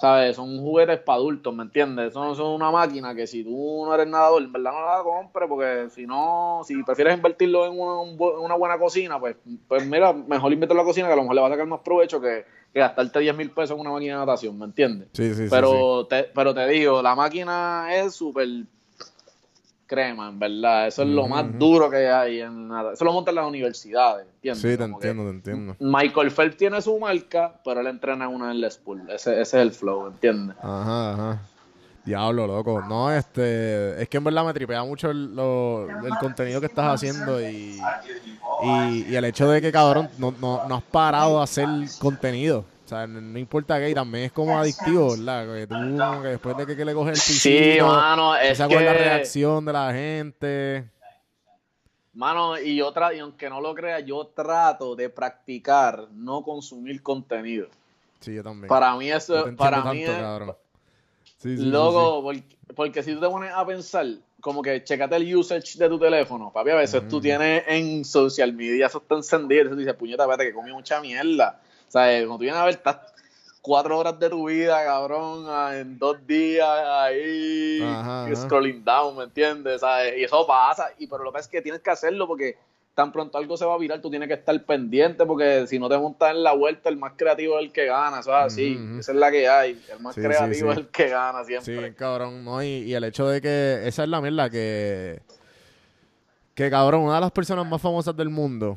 [0.01, 0.37] ¿Sabes?
[0.37, 2.11] Son juguetes para adultos, ¿me entiendes?
[2.13, 5.03] Eso no son una máquina que si tú no eres nadador, en verdad no la
[5.03, 9.19] compres, porque si no, si prefieres invertirlo en una, un bu- en una buena cocina,
[9.19, 9.35] pues,
[9.67, 11.67] pues mira, mejor invierte en la cocina que a lo mejor le va a sacar
[11.67, 15.09] más provecho que, que gastarte 10 mil pesos en una máquina de natación, ¿me entiendes?
[15.15, 18.47] Sí, sí, sí, pero, Te, pero te digo, la máquina es súper
[19.89, 20.87] crema, en verdad.
[20.87, 22.93] Eso es lo más duro que hay en nada.
[22.93, 24.63] Eso lo montan las universidades, ¿entiendes?
[24.63, 25.77] Sí, te Como entiendo, te entiendo.
[25.81, 29.01] Michael Phelps tiene su marca, pero él entrena en una en Les Pool.
[29.09, 30.57] Ese, ese es el flow, ¿entiendes?
[30.63, 31.39] Ajá, ajá.
[32.05, 32.83] Diablo, loco.
[32.89, 34.01] No, este.
[34.01, 37.81] Es que en verdad me tripea mucho el, lo- el contenido que estás haciendo y,
[38.65, 41.69] y, y el hecho de que, cabrón, no, no, no has parado de hacer
[41.99, 42.65] contenido.
[42.89, 45.47] O sea, no, no importa qué, y también es como adictivo, ¿verdad?
[45.55, 48.59] Que tú, como que después de que, que le coges el Sí, piscino, mano, es
[48.59, 50.91] la reacción de la gente.
[52.15, 57.03] Mano, y, yo tra- y aunque no lo crea, yo trato de practicar no consumir
[57.03, 57.69] contenido.
[58.21, 58.69] Sí, yo también.
[58.69, 60.57] Para mí eso, te para mí tanto, es, cabrón.
[61.25, 62.43] Sí, sí, sí, Loco, Porque,
[62.75, 64.07] porque si tú te pones a pensar,
[64.41, 68.55] como que checate el usage de tu teléfono, papi, a veces tú tienes en social
[68.55, 71.61] media, eso está encendido, eso tú dices, puñeta, espérate, que comí mucha mierda.
[71.89, 72.97] O sea, cuando tú vienes a ver, estás
[73.63, 78.37] cuatro horas de tu vida, cabrón, ah, en dos días ahí, Ajá, ajá.
[78.37, 79.81] scrolling down, ¿me entiendes?
[79.81, 80.15] ¿Sabes?
[80.19, 82.57] Y eso pasa, y pero lo que pasa es que tienes que hacerlo porque
[82.95, 85.89] tan pronto algo se va a virar, tú tienes que estar pendiente porque si no
[85.89, 88.77] te montas en la vuelta, el más creativo es el que gana, eso es así,
[88.99, 90.73] esa es la que hay, el más Sí, sí, creativo sí.
[90.73, 91.79] es el que gana Sí, siempre.
[91.79, 92.61] bien cabrón, ¿no?
[92.63, 95.21] Y, y el hecho de que esa es la mierda que,
[96.55, 98.77] que cabrón, una de las personas más famosas del mundo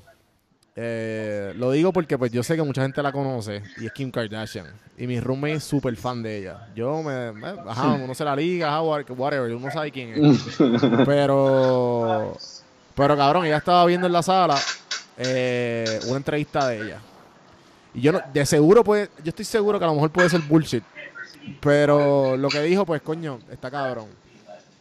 [0.76, 4.09] Eh, lo digo porque pues yo sé que mucha gente la conoce y es Kim
[4.09, 4.67] Kardashian.
[4.97, 6.69] Y mi roommate es súper fan de ella.
[6.76, 10.57] Yo me, me- ajá, uno se la liga, ajá, what- whatever, uno sabe quién es.
[11.05, 12.38] Pero,
[12.95, 14.57] pero cabrón, ella estaba viendo en la sala
[15.17, 16.99] eh, una entrevista de ella.
[17.93, 20.41] Y yo no, de seguro puede, yo estoy seguro que a lo mejor puede ser
[20.41, 20.84] bullshit.
[21.59, 24.07] Pero lo que dijo, pues coño, está cabrón.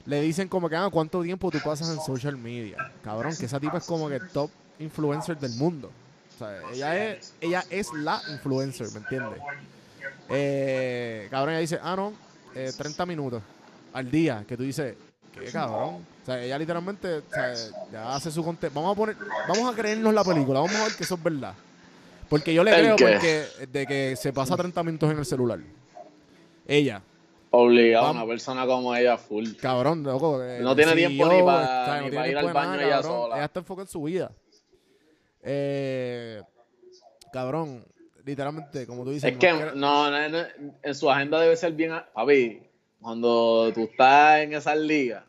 [0.07, 2.77] Le dicen como que, ah, ¿cuánto tiempo tú pasas en social media?
[3.03, 4.51] Cabrón, que esa tipa es como que top
[4.81, 5.91] influencer del mundo.
[6.35, 9.41] O sea, ella es, ella es la influencer, ¿me entiendes?
[10.29, 12.13] Eh, cabrón, ella dice, ah, no,
[12.55, 13.43] eh, 30 minutos
[13.93, 14.95] al día, que tú dices,
[15.33, 15.97] ¿qué cabrón?
[16.23, 17.55] O sea, ella literalmente, o sea,
[17.93, 18.81] ya hace su contenido.
[18.81, 19.17] Vamos a poner,
[19.49, 21.55] vamos a creernos la película, vamos a ver que eso es verdad.
[22.29, 23.05] Porque yo le ¿El creo qué?
[23.05, 25.59] porque de que se pasa 30 minutos en el celular.
[26.67, 27.03] Ella,
[27.53, 29.55] Obligado a una persona como ella, full.
[29.61, 30.41] cabrón, loco.
[30.41, 32.91] eh, No tiene tiempo ni pa- está, ni no pa tiene ir al baño ella
[33.01, 33.11] cabrón.
[33.23, 33.37] sola.
[33.37, 34.31] Ella está enfocada en su vida.
[35.43, 36.43] Eh,
[37.33, 37.85] cabrón,
[38.25, 39.29] literalmente, como tú dices.
[39.31, 40.39] Es no que no, no, no,
[40.83, 41.93] en su agenda debe ser bien.
[42.15, 42.63] Papi,
[43.01, 45.25] cuando tú estás en esas ligas,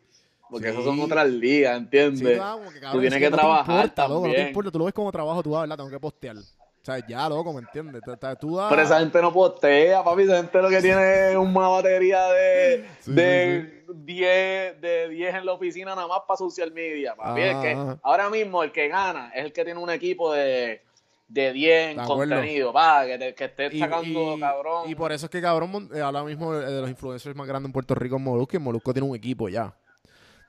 [0.50, 0.72] porque Sí.
[0.74, 2.38] esas son otras ligas, Sí, ¿entiendes?
[2.38, 4.28] tú, ah, como que, tú cabrón, tienes es que te trabajar importa, loco, no te
[4.28, 4.48] también.
[4.48, 4.72] importa.
[4.72, 5.78] Tú lo ves como trabajo, tú, ah, ¿verdad?
[5.78, 6.36] Tengo que postear.
[6.82, 8.02] O sea, ya, loco, ¿me entiendes?
[8.40, 10.24] Tú- das- Pero esa gente no postea, papi.
[10.24, 15.46] Esa gente lo que tiene es una batería de, Sí, de, 10, de 10 en
[15.46, 17.42] la oficina nada más para social media, papi.
[17.42, 20.82] Es que ahora mismo el que gana es el que tiene un equipo de,
[21.28, 24.90] de 10 en contenido, pa, que, te- que esté Y- sacando, y, cabrón.
[24.90, 27.68] y por eso es que, cabrón, eh, ahora mismo eh, de los influencers más grandes
[27.70, 28.56] en Puerto Rico es Molusco.
[28.58, 29.72] Y Molusco tiene un equipo ya.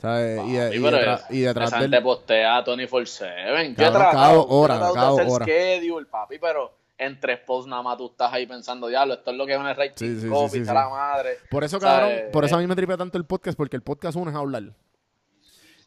[0.02, 0.40] ¿Sabes?
[0.46, 1.90] y, de- Papi, y detrás, y detrás esa del.
[1.90, 3.74] gente postea 24-7.
[3.76, 5.44] Yo he tratado, yo he hora, tratado de hacer hora.
[5.46, 9.36] schedule, papi, pero en tres posts nada más tú estás ahí pensando, diablo, esto es
[9.36, 11.38] lo que viene el rating Sí, copy, sí, está la madre.
[11.50, 12.00] Por eso, ¿Sabes?
[12.00, 14.36] cabrón, por eso a mí me tripea tanto el podcast, porque el podcast uno es
[14.36, 14.64] hablar.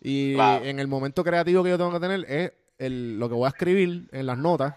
[0.01, 0.65] Y Claro.
[0.65, 3.49] en el momento creativo que yo tengo que tener es el, lo que voy a
[3.49, 4.75] escribir en las notas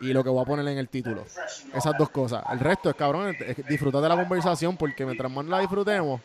[0.00, 1.24] y lo que voy a poner en el título.
[1.74, 2.42] Esas dos cosas.
[2.52, 6.20] El resto es, cabrón, es disfrutar de la conversación, porque mientras más la disfrutemos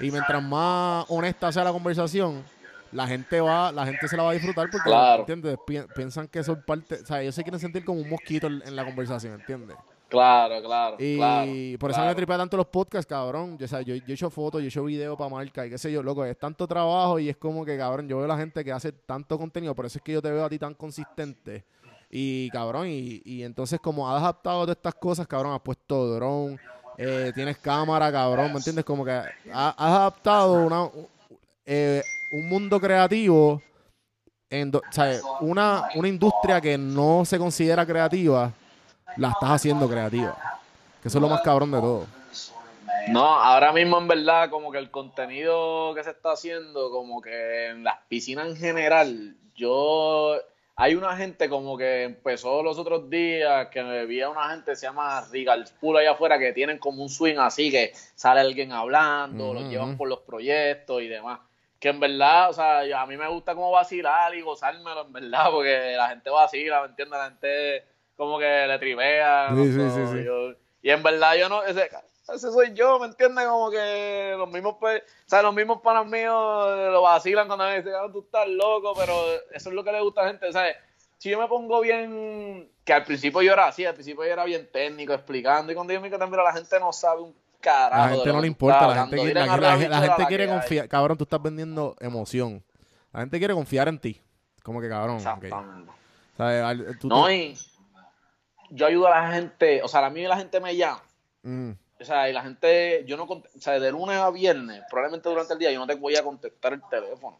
[0.00, 2.44] y mientras más honesta sea la conversación,
[2.92, 5.20] la gente va, la gente se la va a disfrutar porque, Claro.
[5.20, 5.58] ¿entiendes?
[5.66, 8.74] Pi- piensan que son parte, o sea, ellos se quieren sentir como un mosquito en
[8.76, 9.76] la conversación, ¿entiendes?
[10.08, 11.78] Claro, claro, Y claro.
[11.80, 13.58] por eso me tripea tanto los podcasts, cabrón.
[13.58, 15.68] Yo, o sea, yo, yo he hecho fotos, yo he hecho videos para marca y
[15.70, 16.24] qué sé yo, loco.
[16.24, 18.90] Es tanto trabajo y es como que, cabrón, yo veo a la gente que hace
[18.92, 19.74] tanto contenido.
[19.74, 21.66] Por eso es que yo te veo a ti tan consistente.
[22.10, 26.58] Y, cabrón, y, y entonces como has adaptado todas estas cosas, cabrón, has puesto drone,
[26.98, 28.84] eh, tienes cámara, cabrón, ¿me entiendes?
[28.84, 30.88] Como que ha- has adaptado una,
[31.64, 33.62] eh, un mundo creativo,
[34.50, 38.50] en do- o sea, una, una industria que no se considera creativa,
[39.16, 40.36] la estás haciendo creativa.
[41.02, 42.06] Que eso es lo más cabrón de todo.
[43.08, 47.68] No, ahora mismo en verdad como que el contenido que se está haciendo, como que
[47.68, 50.36] en las piscinas en general, yo...
[50.80, 54.70] Hay una gente como que empezó los otros días, que me vi a una gente
[54.70, 58.40] que se llama Regal Pool allá afuera, que tienen como un swing así, que sale
[58.40, 61.40] alguien hablando, los Ujú, llevan por los proyectos y demás.
[61.80, 65.50] Que en verdad, o sea, a mí me gusta como vacilar y gozármelo, en verdad,
[65.50, 67.18] porque la gente vacila, ¿me entiendes?
[67.18, 67.84] La gente
[68.16, 69.50] como que le trivea.
[69.50, 70.28] Sí, no sí, sé, sí,
[70.82, 71.90] y en verdad yo no, ese,
[72.34, 73.46] ese soy yo, ¿me entiendes?
[73.46, 77.64] Como que los mismos, pues, o sea, los mismos panas míos eh, lo vacilan cuando
[77.66, 79.12] me dicen, "Ah, tú estás loco, pero
[79.52, 80.76] eso es lo que le gusta a la gente, ¿sabes?
[81.18, 84.44] Si yo me pongo bien, que al principio yo era así, al principio yo era
[84.44, 88.02] bien técnico, explicando, y cuando yo me quedé, mira, la gente no sabe un carajo.
[88.02, 90.50] La gente no le importa, la gente quiere, la, gente quiere hay.
[90.50, 90.88] confiar.
[90.88, 92.62] Cabrón, tú estás vendiendo emoción.
[93.12, 94.22] La gente quiere confiar en ti.
[94.62, 95.16] Como que cabrón.
[95.16, 95.90] Exactamente.
[96.38, 97.56] Al- tú- No, y
[98.70, 101.02] yo ayudo a la gente, o sea, a mí la gente me llama,
[101.42, 101.70] Mm,
[102.00, 105.52] o sea, y la gente, yo no, o sea, de lunes a viernes, probablemente durante
[105.54, 107.38] el día yo no te voy a contestar el teléfono.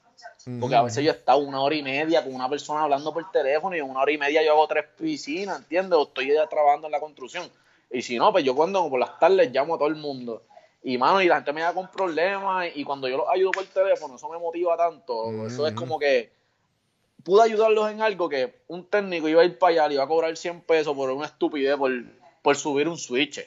[0.60, 3.30] Porque a veces yo he estado una hora y media con una persona hablando por
[3.30, 5.98] teléfono y en una hora y media yo hago tres piscinas, ¿entiendes?
[5.98, 7.48] O estoy ya trabajando en la construcción.
[7.90, 10.42] Y si no, pues yo cuando por las tardes llamo a todo el mundo.
[10.82, 13.64] Y mano, y la gente me da con problemas y cuando yo los ayudo por
[13.66, 15.46] teléfono, eso me motiva tanto.
[15.46, 16.30] Eso es como que
[17.24, 20.08] pude ayudarlos en algo que un técnico iba a ir para allá y iba a
[20.08, 21.92] cobrar 100 pesos por una estupidez, por,
[22.42, 23.44] por subir un switch.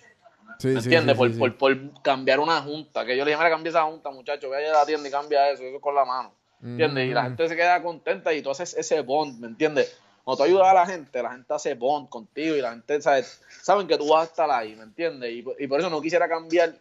[0.60, 1.14] Sí, ¿Me entiendes?
[1.16, 3.06] sí, por, sí, por, por cambiar una junta.
[3.06, 4.50] Que yo le dije, mira, cambia esa junta, muchacho.
[4.50, 5.64] Ve allá a la tienda y cambia eso.
[5.64, 6.34] Eso es con la mano.
[6.64, 7.10] ¿Entiendes?
[7.10, 7.26] Y la Mm.
[7.26, 9.98] gente se queda contenta y tú haces ese bond, ¿me entiendes?
[10.24, 13.24] Cuando tú ayudas a la gente, la gente hace bond contigo y la gente sabe,
[13.64, 15.32] saben que tú vas a estar ahí, ¿me entiendes?
[15.32, 16.76] Y, por- y por eso no quisiera cambiar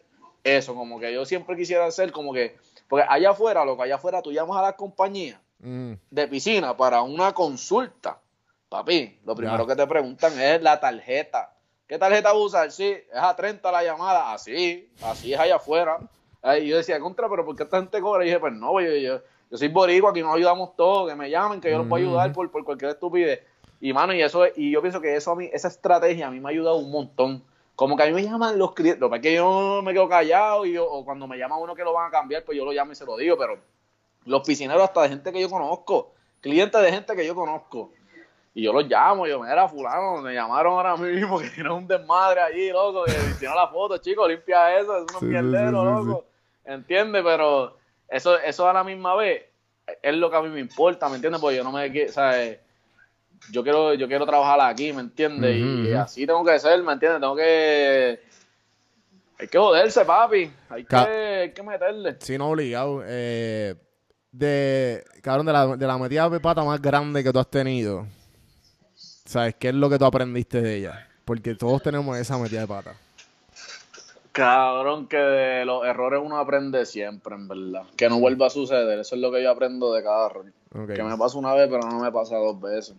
[0.45, 0.75] eso.
[0.75, 2.57] Como que yo siempre quisiera hacer como que...
[2.89, 6.75] Porque allá afuera, lo que allá afuera, tú llamas a las compañías Mm, de piscina
[6.77, 8.19] para una consulta,
[8.69, 11.53] papi, lo primero que te preguntan es la tarjeta.
[11.91, 12.71] ¿Qué tarjeta usar?
[12.71, 14.33] Sí, es a 30 la llamada.
[14.33, 15.99] Así, así es allá afuera.
[16.41, 18.23] Ahí yo decía, contra, pero ¿por qué esta gente cobra?
[18.23, 19.21] Y dije, pues no, yo, yo,
[19.51, 22.33] yo soy boricua, aquí nos ayudamos todos, que me llamen, que yo los puedo ayudar
[22.33, 23.41] por, por cualquier estupidez.
[23.81, 26.39] Y mano, y eso, y yo pienso que eso a mí, esa estrategia a mí
[26.39, 27.43] me ha ayudado un montón.
[27.75, 30.75] Como que a mí me llaman los clientes, lo que yo me quedo callado y
[30.75, 32.93] yo, o cuando me llama uno que lo van a cambiar, pues yo lo llamo
[32.93, 33.59] y se lo digo, pero
[34.27, 37.91] los piscineros hasta de gente que yo conozco, clientes de gente que yo conozco.
[38.53, 42.41] Y yo los llamo, yo, mira, fulano, me llamaron ahora mismo que tiene un desmadre
[42.41, 46.25] allí, loco, que hicieron la foto, chicos, limpia eso, es unos Sí, sí, loco.
[46.65, 47.23] ¿Entiendes?
[47.25, 47.77] Pero
[48.09, 49.43] eso, eso a la misma vez
[50.03, 51.41] es lo que a mí me importa, ¿me entiendes?
[51.41, 52.59] Porque yo no me quiero, ¿sabes?
[53.51, 55.57] Yo quiero, yo quiero trabajar aquí, ¿me entiendes?
[55.57, 57.21] Y así tengo que ser, ¿me entiendes?
[57.21, 58.21] Tengo que...
[59.39, 60.53] Hay que joderse, papi.
[60.69, 62.17] Hay Ca- que, hay que meterle.
[62.21, 63.03] Sí, no obligado.
[63.07, 63.75] Eh,
[64.31, 68.07] de, cabrón, de la, de la metida de pata más grande que tú has tenido.
[69.31, 69.55] ¿Sabes?
[69.55, 71.07] ¿Qué es lo que tú aprendiste de ella?
[71.25, 72.95] Porque todos tenemos esa metida de pata.
[74.33, 77.85] Cabrón, que de los errores uno aprende siempre, en verdad.
[77.97, 78.99] Que no vuelva a suceder.
[78.99, 80.47] Eso es lo que yo aprendo de cada error.
[80.97, 82.97] Que me pasa una vez, pero no me pasa dos veces.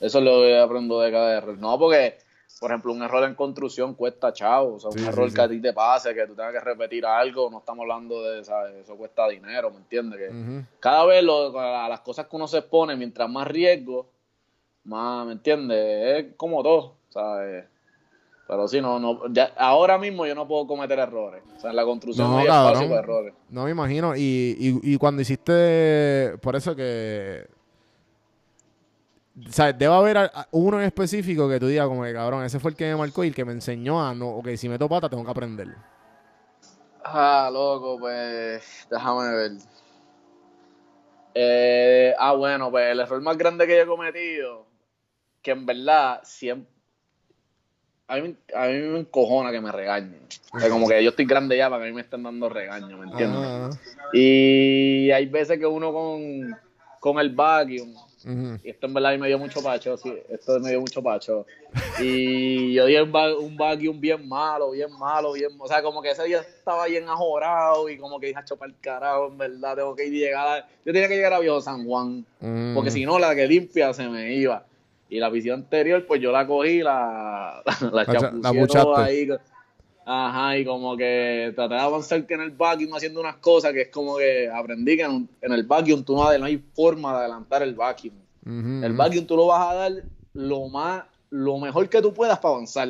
[0.00, 1.58] Eso es lo que yo aprendo de cada error.
[1.58, 2.16] No, porque,
[2.58, 4.76] por ejemplo, un error en construcción cuesta chavo.
[4.76, 5.34] O sea, un Sí, error sí.
[5.36, 8.42] que a ti te pase, que tú tengas que repetir algo, no estamos hablando de,
[8.42, 8.74] ¿sabes?
[8.76, 10.18] Eso cuesta dinero, ¿me entiendes?
[10.18, 14.13] Que cada vez lo- a las cosas que uno se expone, mientras más riesgo,
[14.84, 16.24] más, ¿me entiendes?
[16.26, 17.64] Es como todo, ¿sabes?
[18.46, 21.42] Pero sí, no, no, ya- ahora mismo yo no puedo cometer errores.
[21.56, 23.34] O sea, en la construcción no, No, hay espacio para errores.
[23.48, 24.14] No me imagino.
[24.14, 26.36] Y, y, y cuando hiciste.
[26.42, 27.46] Por eso que.
[29.48, 32.70] O sea, debe haber uno en específico que tú digas, como que cabrón, ese fue
[32.72, 34.28] el que me marcó y el que me enseñó a no.
[34.28, 35.68] Ok, si meto pata, tengo que aprender.
[37.02, 39.50] Ah, loco, pues déjame ver.
[41.34, 44.66] Eh, ah, bueno, pues el error más grande que yo he cometido,
[45.44, 46.72] que en verdad siempre...
[48.08, 50.20] A mí, a mí me encojona que me regañen.
[50.52, 52.48] O sea, como que yo estoy grande ya para que a mí me estén dando
[52.48, 53.40] regaño, ¿me entiendes?
[53.42, 53.70] Ah,
[54.12, 56.54] Y hay veces que uno con,
[57.00, 57.94] con el vacuum,
[58.62, 61.46] y esto en verdad me dio mucho pacho, sí, esto me dio mucho pacho.
[61.98, 66.02] Y yo di un, va- un vacuum bien malo, bien malo, bien, o sea, como
[66.02, 69.76] que ese día estaba bien ajorado y como que dije, chopar el carajo, en verdad,
[69.76, 72.74] tengo que ir llegar a, yo tenía que llegar a Viejo San Juan, Mm.
[72.74, 74.66] porque si no, la que limpia se me iba.
[75.08, 78.04] Y la visión anterior, pues yo la cogí, la, la, la,
[78.84, 79.28] toda ahí.
[80.06, 83.82] Ajá, y como que traté de avanzar que en el vacuum haciendo unas cosas que
[83.82, 87.12] es como que aprendí que en, un- en el vacuum tú no, no hay forma
[87.12, 88.12] de adelantar el vacuum.
[88.44, 88.96] Ujú, El ujú.
[88.98, 89.92] vacuum tú lo vas a dar
[90.34, 92.88] lo más, lo mejor que tú puedas para avanzar,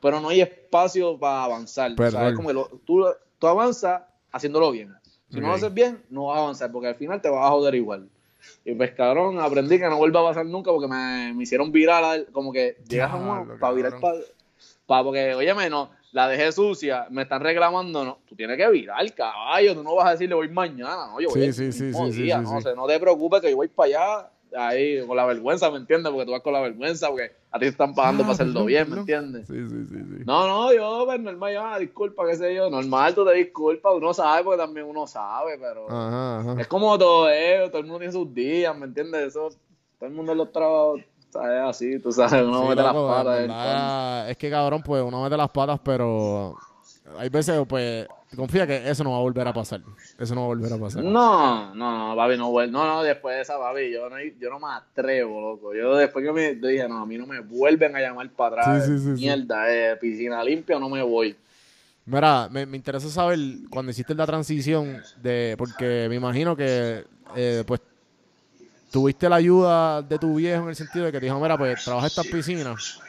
[0.00, 1.92] pero no hay espacio para avanzar.
[1.92, 3.04] O sea, es como que lo- tú,
[3.38, 4.02] tú avanzas
[4.32, 4.94] haciéndolo bien.
[5.28, 7.50] Si no lo haces bien, no vas a avanzar, porque al final te vas a
[7.50, 8.08] joder igual.
[8.64, 12.04] Y pues cabrón, aprendí que no vuelva a pasar nunca porque me, me hicieron viral,
[12.04, 14.18] al- como que llegas a uno para virar para...
[15.04, 19.74] porque, óyeme, no, la dejé sucia, me están reclamando, no, tú tienes que virar, caballo,
[19.74, 22.06] tú no vas a decirle voy mañana, no, yo voy Sí, el sí, sí, mismo
[22.06, 22.54] sí, sí, día, no, sí.
[22.56, 25.78] O sea, no te preocupes que yo voy para allá, ahí, con la vergüenza, ¿me
[25.78, 26.10] entiendes?
[26.12, 28.64] Porque tú vas con la vergüenza, porque a ti te están pagando Ah, para hacerlo
[28.64, 28.90] bien.
[28.90, 29.46] ¿me entiendes?
[29.46, 30.22] Sí, sí, sí, sí.
[30.26, 34.12] No, no, yo, pues normal, ya, disculpa, qué sé yo, normal, tú te disculpas, uno
[34.14, 35.90] sabe, porque también uno sabe, pero...
[35.90, 36.60] Ajá, ajá.
[36.60, 39.28] Es como todo, eh, todo el mundo tiene sus días, ¿me entiendes?
[39.28, 39.48] Eso,
[39.98, 41.00] todo el mundo en los trabajos,
[41.30, 41.62] ¿sabes?
[41.62, 43.38] Así, tú sabes, uno Sí, mete las patas.
[43.40, 46.56] verdad, es que cabrón, pues uno mete las patas, pero
[47.18, 48.06] hay veces, pues,
[48.36, 49.80] confía que eso no va a volver a pasar.
[50.18, 51.02] Eso no va a volver a pasar.
[51.02, 52.72] No, no, no, papi, no vuelve.
[52.72, 55.74] No, no, después de esa, papi, yo no, yo no me atrevo, loco.
[55.74, 58.62] Yo después que me yo dije, no, a mí no me vuelven a llamar para
[58.62, 58.86] atrás.
[58.86, 59.22] Sí, sí, sí, sí.
[59.22, 61.36] Mierda, eh, piscina limpia, no me voy.
[62.04, 67.64] Mira, me, me interesa saber cuando hiciste la transición de, porque me imagino que, eh,
[67.66, 67.80] pues,
[68.92, 71.84] tuviste la ayuda de tu viejo en el sentido de que te dijo, mira, pues,
[71.84, 73.00] trabaja estas piscinas,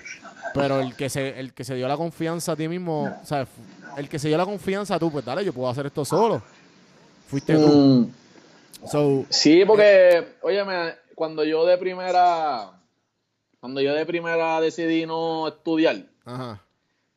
[0.53, 3.47] pero el que se, el que se dio la confianza a ti mismo, o sea,
[3.97, 6.41] el que se dio la confianza a tú, pues, dale, yo puedo hacer esto solo.
[7.27, 7.67] Fuiste tú.
[7.67, 8.11] Mm,
[8.85, 12.71] So, Sí, porque, óyeme, cuando yo de primera,
[13.59, 16.61] cuando yo de primera decidí no estudiar, ajá.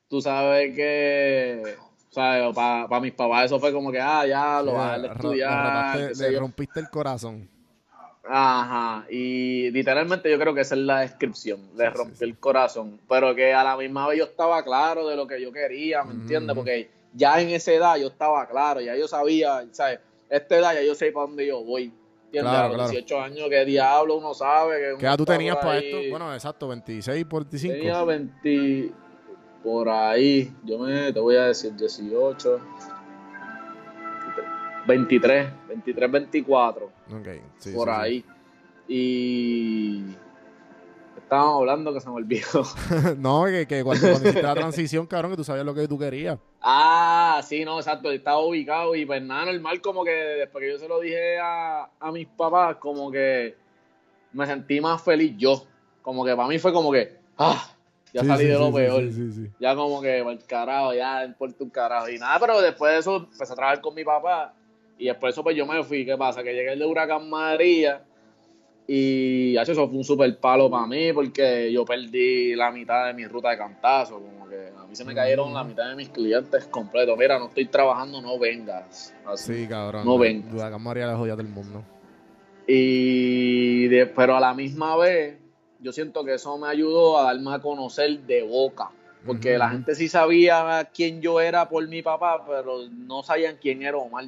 [0.08, 1.76] tú sabes que,
[2.10, 6.16] sabes, para mis papás eso fue como que, ah, ya, lo vas a estudiar.
[6.16, 7.48] le rompiste el corazón.
[8.32, 12.24] Ajá, y literalmente yo creo que esa es la descripción, le Sí, sí, rompí sí.
[12.24, 15.50] el corazón, pero que a la misma vez yo estaba claro de lo que yo
[15.50, 16.54] quería, ¿me Ujú, entiendes?
[16.54, 19.98] Porque ya en esa edad yo estaba claro, ya yo sabía, ¿sabes?
[20.28, 21.92] Esta edad ya yo sé para dónde yo voy,
[22.26, 22.52] ¿entiendes?
[22.52, 22.90] Claro, a los claro.
[22.92, 24.78] 18 años, qué diablo uno sabe.
[24.78, 25.86] Que ¿Qué edad tú tenías para ahí.
[25.86, 26.10] esto?
[26.10, 27.76] Bueno, exacto, 26 por 25.
[27.76, 28.92] Tenía 20,
[29.64, 32.60] por ahí, yo me, te voy a decir 18,
[34.86, 37.28] 23, 23, 24 Ok,
[37.58, 38.00] sí, por sí, sí.
[38.00, 38.24] ahí.
[38.88, 40.04] Y
[41.16, 42.64] estábamos hablando que se me olvidó.
[43.18, 45.98] no, que, que cuando, cuando hiciste la transición, cabrón, que tú sabías lo que tú
[45.98, 46.38] querías.
[46.60, 50.78] ah, sí, no, exacto, estaba ubicado y pues nada, normal como que después que yo
[50.78, 53.56] se lo dije a, a mis papás, como que
[54.32, 55.64] me sentí más feliz yo.
[56.02, 57.70] Como que para mí fue como que, ah,
[58.12, 59.02] ya Sí, salí sí, de lo sí, peor.
[59.60, 62.08] Ya como que, el carajo, ya importa un carajo.
[62.08, 64.52] Y nada, pero después de eso empecé a trabajar con mi papá.
[65.00, 66.04] Y después de eso, pues yo me fui.
[66.04, 66.42] ¿Qué pasa?
[66.42, 68.04] Que llegué el de Huracán María.
[68.86, 73.24] Y eso fue un super palo para mí porque yo perdí la mitad de mi
[73.26, 74.20] ruta de cantazo.
[74.20, 77.16] Como que a mí se me cayeron la mitad de mis clientes completos.
[77.16, 79.14] Mira, no estoy trabajando, no vengas.
[79.24, 79.54] Así.
[79.54, 80.04] Sí, cabrón.
[80.04, 80.44] No ven.
[80.52, 81.82] Huracán María la joya del mundo.
[82.66, 85.38] Y de- pero a la misma vez,
[85.80, 88.90] yo siento que eso me ayudó a darme a conocer de boca.
[89.26, 93.82] Porque la gente sí sabía quién yo era por mi papá, pero no sabían quién
[93.82, 94.24] era Omar.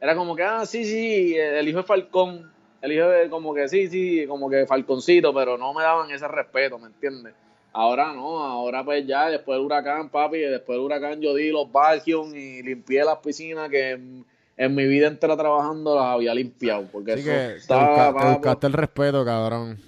[0.00, 2.52] Era como que, ah, sí, sí, el hijo de Falcón.
[2.82, 6.28] El hijo de, como que sí, sí, como que Falconcito, pero no me daban ese
[6.28, 7.34] respeto, ¿me entiendes?
[7.72, 11.70] Ahora no, ahora pues ya, después del huracán, papi, después del huracán yo di los
[11.70, 14.24] vacuums y limpié las piscinas que en,
[14.56, 16.86] en mi vida entera trabajando las había limpiado.
[16.90, 19.78] Porque Así eso que te, busca- buscaste el respeto, cabrón.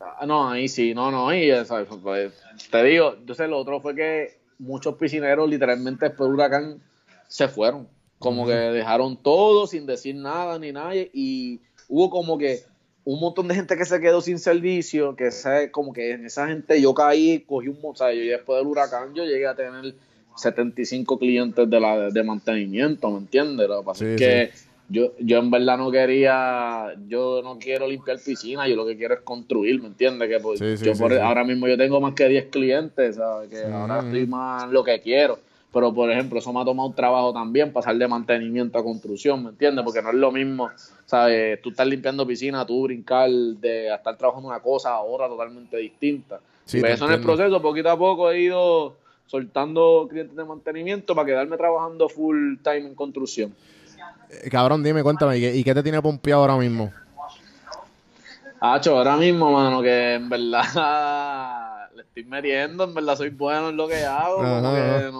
[0.00, 2.32] Ah, No, ahí sí, no, no, eso, pues,
[2.70, 6.82] te digo, entonces lo otro fue que muchos piscineros literalmente después del huracán
[7.28, 7.88] se fueron,
[8.22, 12.60] como que dejaron todo sin decir nada ni nadie y hubo como que
[13.04, 16.46] un montón de gente que se quedó sin servicio, que ese- como que en esa
[16.46, 19.54] gente yo caí, cogí un, mo- o sea, yo después del huracán yo llegué a
[19.56, 19.94] tener
[20.36, 23.68] 75 clientes de la de mantenimiento, ¿me entiendes?
[23.68, 24.50] Lo que pasa Sí, es que
[24.88, 29.14] yo, yo en verdad no quería, yo no quiero limpiar piscina, yo lo que quiero
[29.14, 30.28] es construir, ¿me entiendes?
[30.28, 33.48] Que pues, Sí, yo por- ahora mismo yo tengo más que 10 clientes, ¿sabes?
[33.50, 35.38] Que ahora estoy más en lo que quiero.
[35.72, 39.42] Pero, por ejemplo, eso me ha tomado un trabajo también, pasar de mantenimiento a construcción,
[39.42, 39.82] ¿me entiendes?
[39.84, 40.70] Porque no es lo mismo,
[41.06, 41.60] ¿sabes?
[41.62, 46.40] Tú estás limpiando piscina, tú brincar de estar trabajando una cosa a otra totalmente distinta.
[46.66, 47.36] Sí, y pues eso en el entiendo.
[47.36, 48.96] proceso, poquito a poco he ido
[49.26, 53.54] soltando clientes de mantenimiento para quedarme trabajando full time en construcción.
[54.44, 56.92] Eh, cabrón, dime, cuéntame, ¿y qué, y qué te tiene pompeado ahora mismo?
[58.60, 63.76] Hacho, ahora mismo, mano, que en verdad le estoy metiendo, en verdad soy bueno en
[63.76, 65.10] lo que hago, no, no, lo-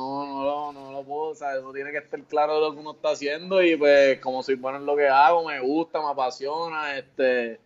[1.02, 4.42] no puedo, tiene que estar claro de lo que uno está haciendo y pues como
[4.42, 7.58] soy bueno en lo que hago, me gusta, me apasiona, este,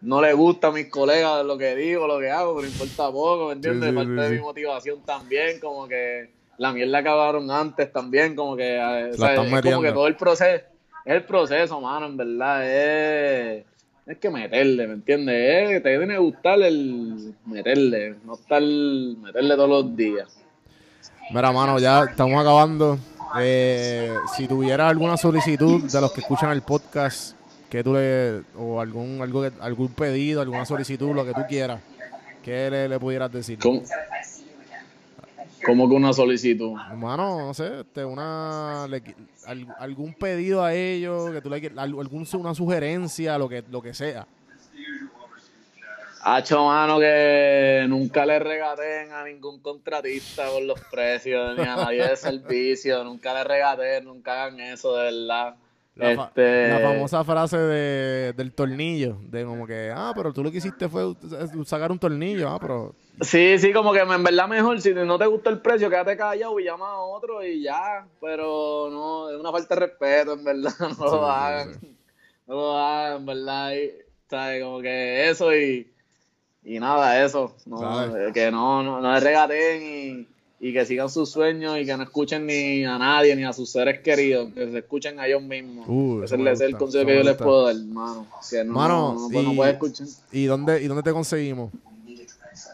[0.00, 3.46] no le gusta a mis colegas lo que digo, lo que hago, pero importa poco,
[3.48, 3.90] ¿me entiendes?
[3.90, 8.34] Sí, sí, Parte sí, de mi motivación también, como que la mierda acabaron antes también,
[8.34, 10.64] como que, eh, o sea, están es como que todo el proceso,
[11.04, 13.64] es el proceso, mano, en verdad, es,
[14.06, 15.70] es que meterle, ¿me entiendes?
[15.70, 20.43] Es- te tiene que gustar el meterle, no estar meterle todos los días.
[21.30, 22.98] Mira, mano, ya estamos acabando.
[23.40, 27.34] Eh, si tuvieras alguna solicitud de los que escuchan el podcast,
[27.68, 31.80] que tú le, o algún, algo que- algún pedido, alguna solicitud, lo que tú quieras,
[32.44, 33.58] ¿qué le, le pudieras decir?
[33.58, 33.82] ¿Cómo,
[35.66, 36.74] cómo que una solicitud?
[36.90, 39.02] Hermano, no sé, este, una, le
[39.78, 44.26] algún pedido a ellos, que tú le algún, una sugerencia, lo que, lo que sea.
[46.26, 52.02] Hacho, mano, que nunca le regateen a ningún contratista por los precios, ni a nadie
[52.08, 55.56] de servicio, nunca le regateen, nunca hagan eso, de verdad.
[55.96, 60.42] La, fa- Este, la famosa frase de, del tornillo, de como que, ah, pero tú
[60.42, 61.14] lo que hiciste fue
[61.66, 65.26] sacar un tornillo, ah, pero Sí, sí, como que en verdad mejor, si no te
[65.26, 69.52] gusta el precio, quédate callado y llama a otro y ya, pero no, es una
[69.52, 71.96] falta de respeto, en verdad, no Sí, lo sí, hagan, sí.
[72.46, 73.90] no lo hagan, en verdad, y,
[74.28, 74.64] ¿sabes?
[74.64, 75.93] Como que eso y,
[76.64, 78.32] y nada, eso, no, Dale.
[78.32, 80.26] que no, no, no regateen
[80.60, 83.52] y, y que sigan sus sueños y que no escuchen ni a nadie, ni a
[83.52, 85.84] sus seres queridos, que se escuchen a ellos mismos.
[85.88, 89.28] Uh, ese es el consejo que yo les puedo dar, mano, que no, Mano, no,
[89.30, 90.06] pues, y- puedes escuchar.
[90.32, 91.70] ¿y dónde, y dónde te conseguimos?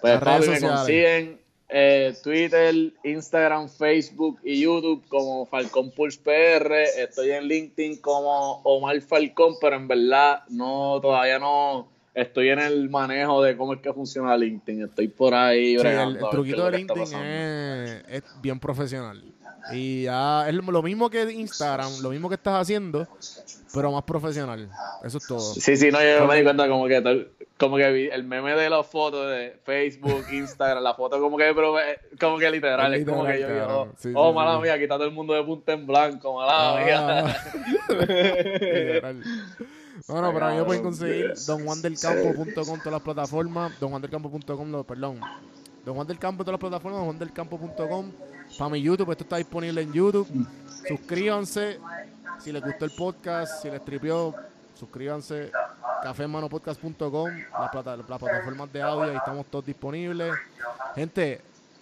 [0.01, 2.75] Pues Las papi, me consiguen eh, Twitter,
[3.05, 6.83] Instagram, Facebook y YouTube como Falcón Pulse PR.
[6.99, 12.89] Estoy en LinkedIn como Omar Falcón, pero en verdad no todavía no estoy en el
[12.91, 14.85] manejo de cómo es que funciona LinkedIn.
[14.85, 19.23] Estoy por ahí Sí, el, truquito de LinkedIn es, es bien profesional.
[19.73, 23.07] Y ya es lo mismo que Instagram, lo mismo que estás haciendo,
[23.73, 24.69] pero más profesional.
[25.05, 25.41] Eso es todo.
[25.41, 28.71] Sí, sí, no, yo me di cuenta como que tal- como que el meme de
[28.71, 31.55] las fotos de Facebook, Instagram, la foto como que eh,
[32.19, 33.93] como que literal, Es es como que yo literal, digo.
[33.99, 34.63] Sí, oh, sí, mala sí.
[34.63, 36.99] mía, aquí está todo el mundo de punta en blanco, mala mía.
[37.01, 37.37] Ah,
[37.91, 39.23] literal.
[40.09, 45.21] Bueno, pero a mí me pueden conseguir donjuandelcampo.com todas las plataformas, donjuandelcampo.com, no, perdón.
[45.85, 48.13] Don Juan del Campo todas las plataformas, donjuandelcampo.com.
[48.59, 50.29] Para mi YouTube, esto está disponible en YouTube.
[50.89, 51.79] Suscríbanse.
[52.39, 54.35] Si les gustó el podcast, si les tripió,
[54.75, 55.51] suscríbanse.
[56.03, 57.29] cafemanopodcast.com,
[57.59, 60.35] las, plata- las plataformas de audio, ahí estamos todos disponibles.
[60.95, 61.41] Gente,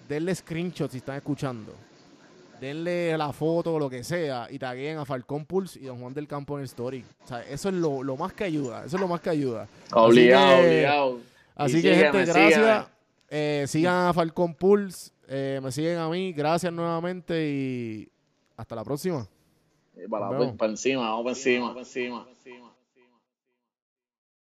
[0.08, 1.72] denle screenshot si están escuchando.
[2.60, 6.26] Denle la foto, lo que sea, y taguen a Falcón Pulse y Don Juan del
[6.26, 7.04] Campo en el story.
[7.24, 8.84] O sea, eso es lo, lo más que ayuda.
[8.84, 9.68] Eso es lo más que ayuda.
[9.92, 11.18] Obligado, Así que- obligado.
[11.56, 12.86] Así Y que, sígueme, gente, gracias.
[13.30, 15.10] Eh, sigan a Falcón Pulse.
[15.28, 16.32] eh, me siguen a mí.
[16.32, 18.08] Gracias nuevamente y
[18.56, 19.26] hasta la próxima.
[19.96, 22.26] Eh, Para, para encima, vamos para encima, para encima.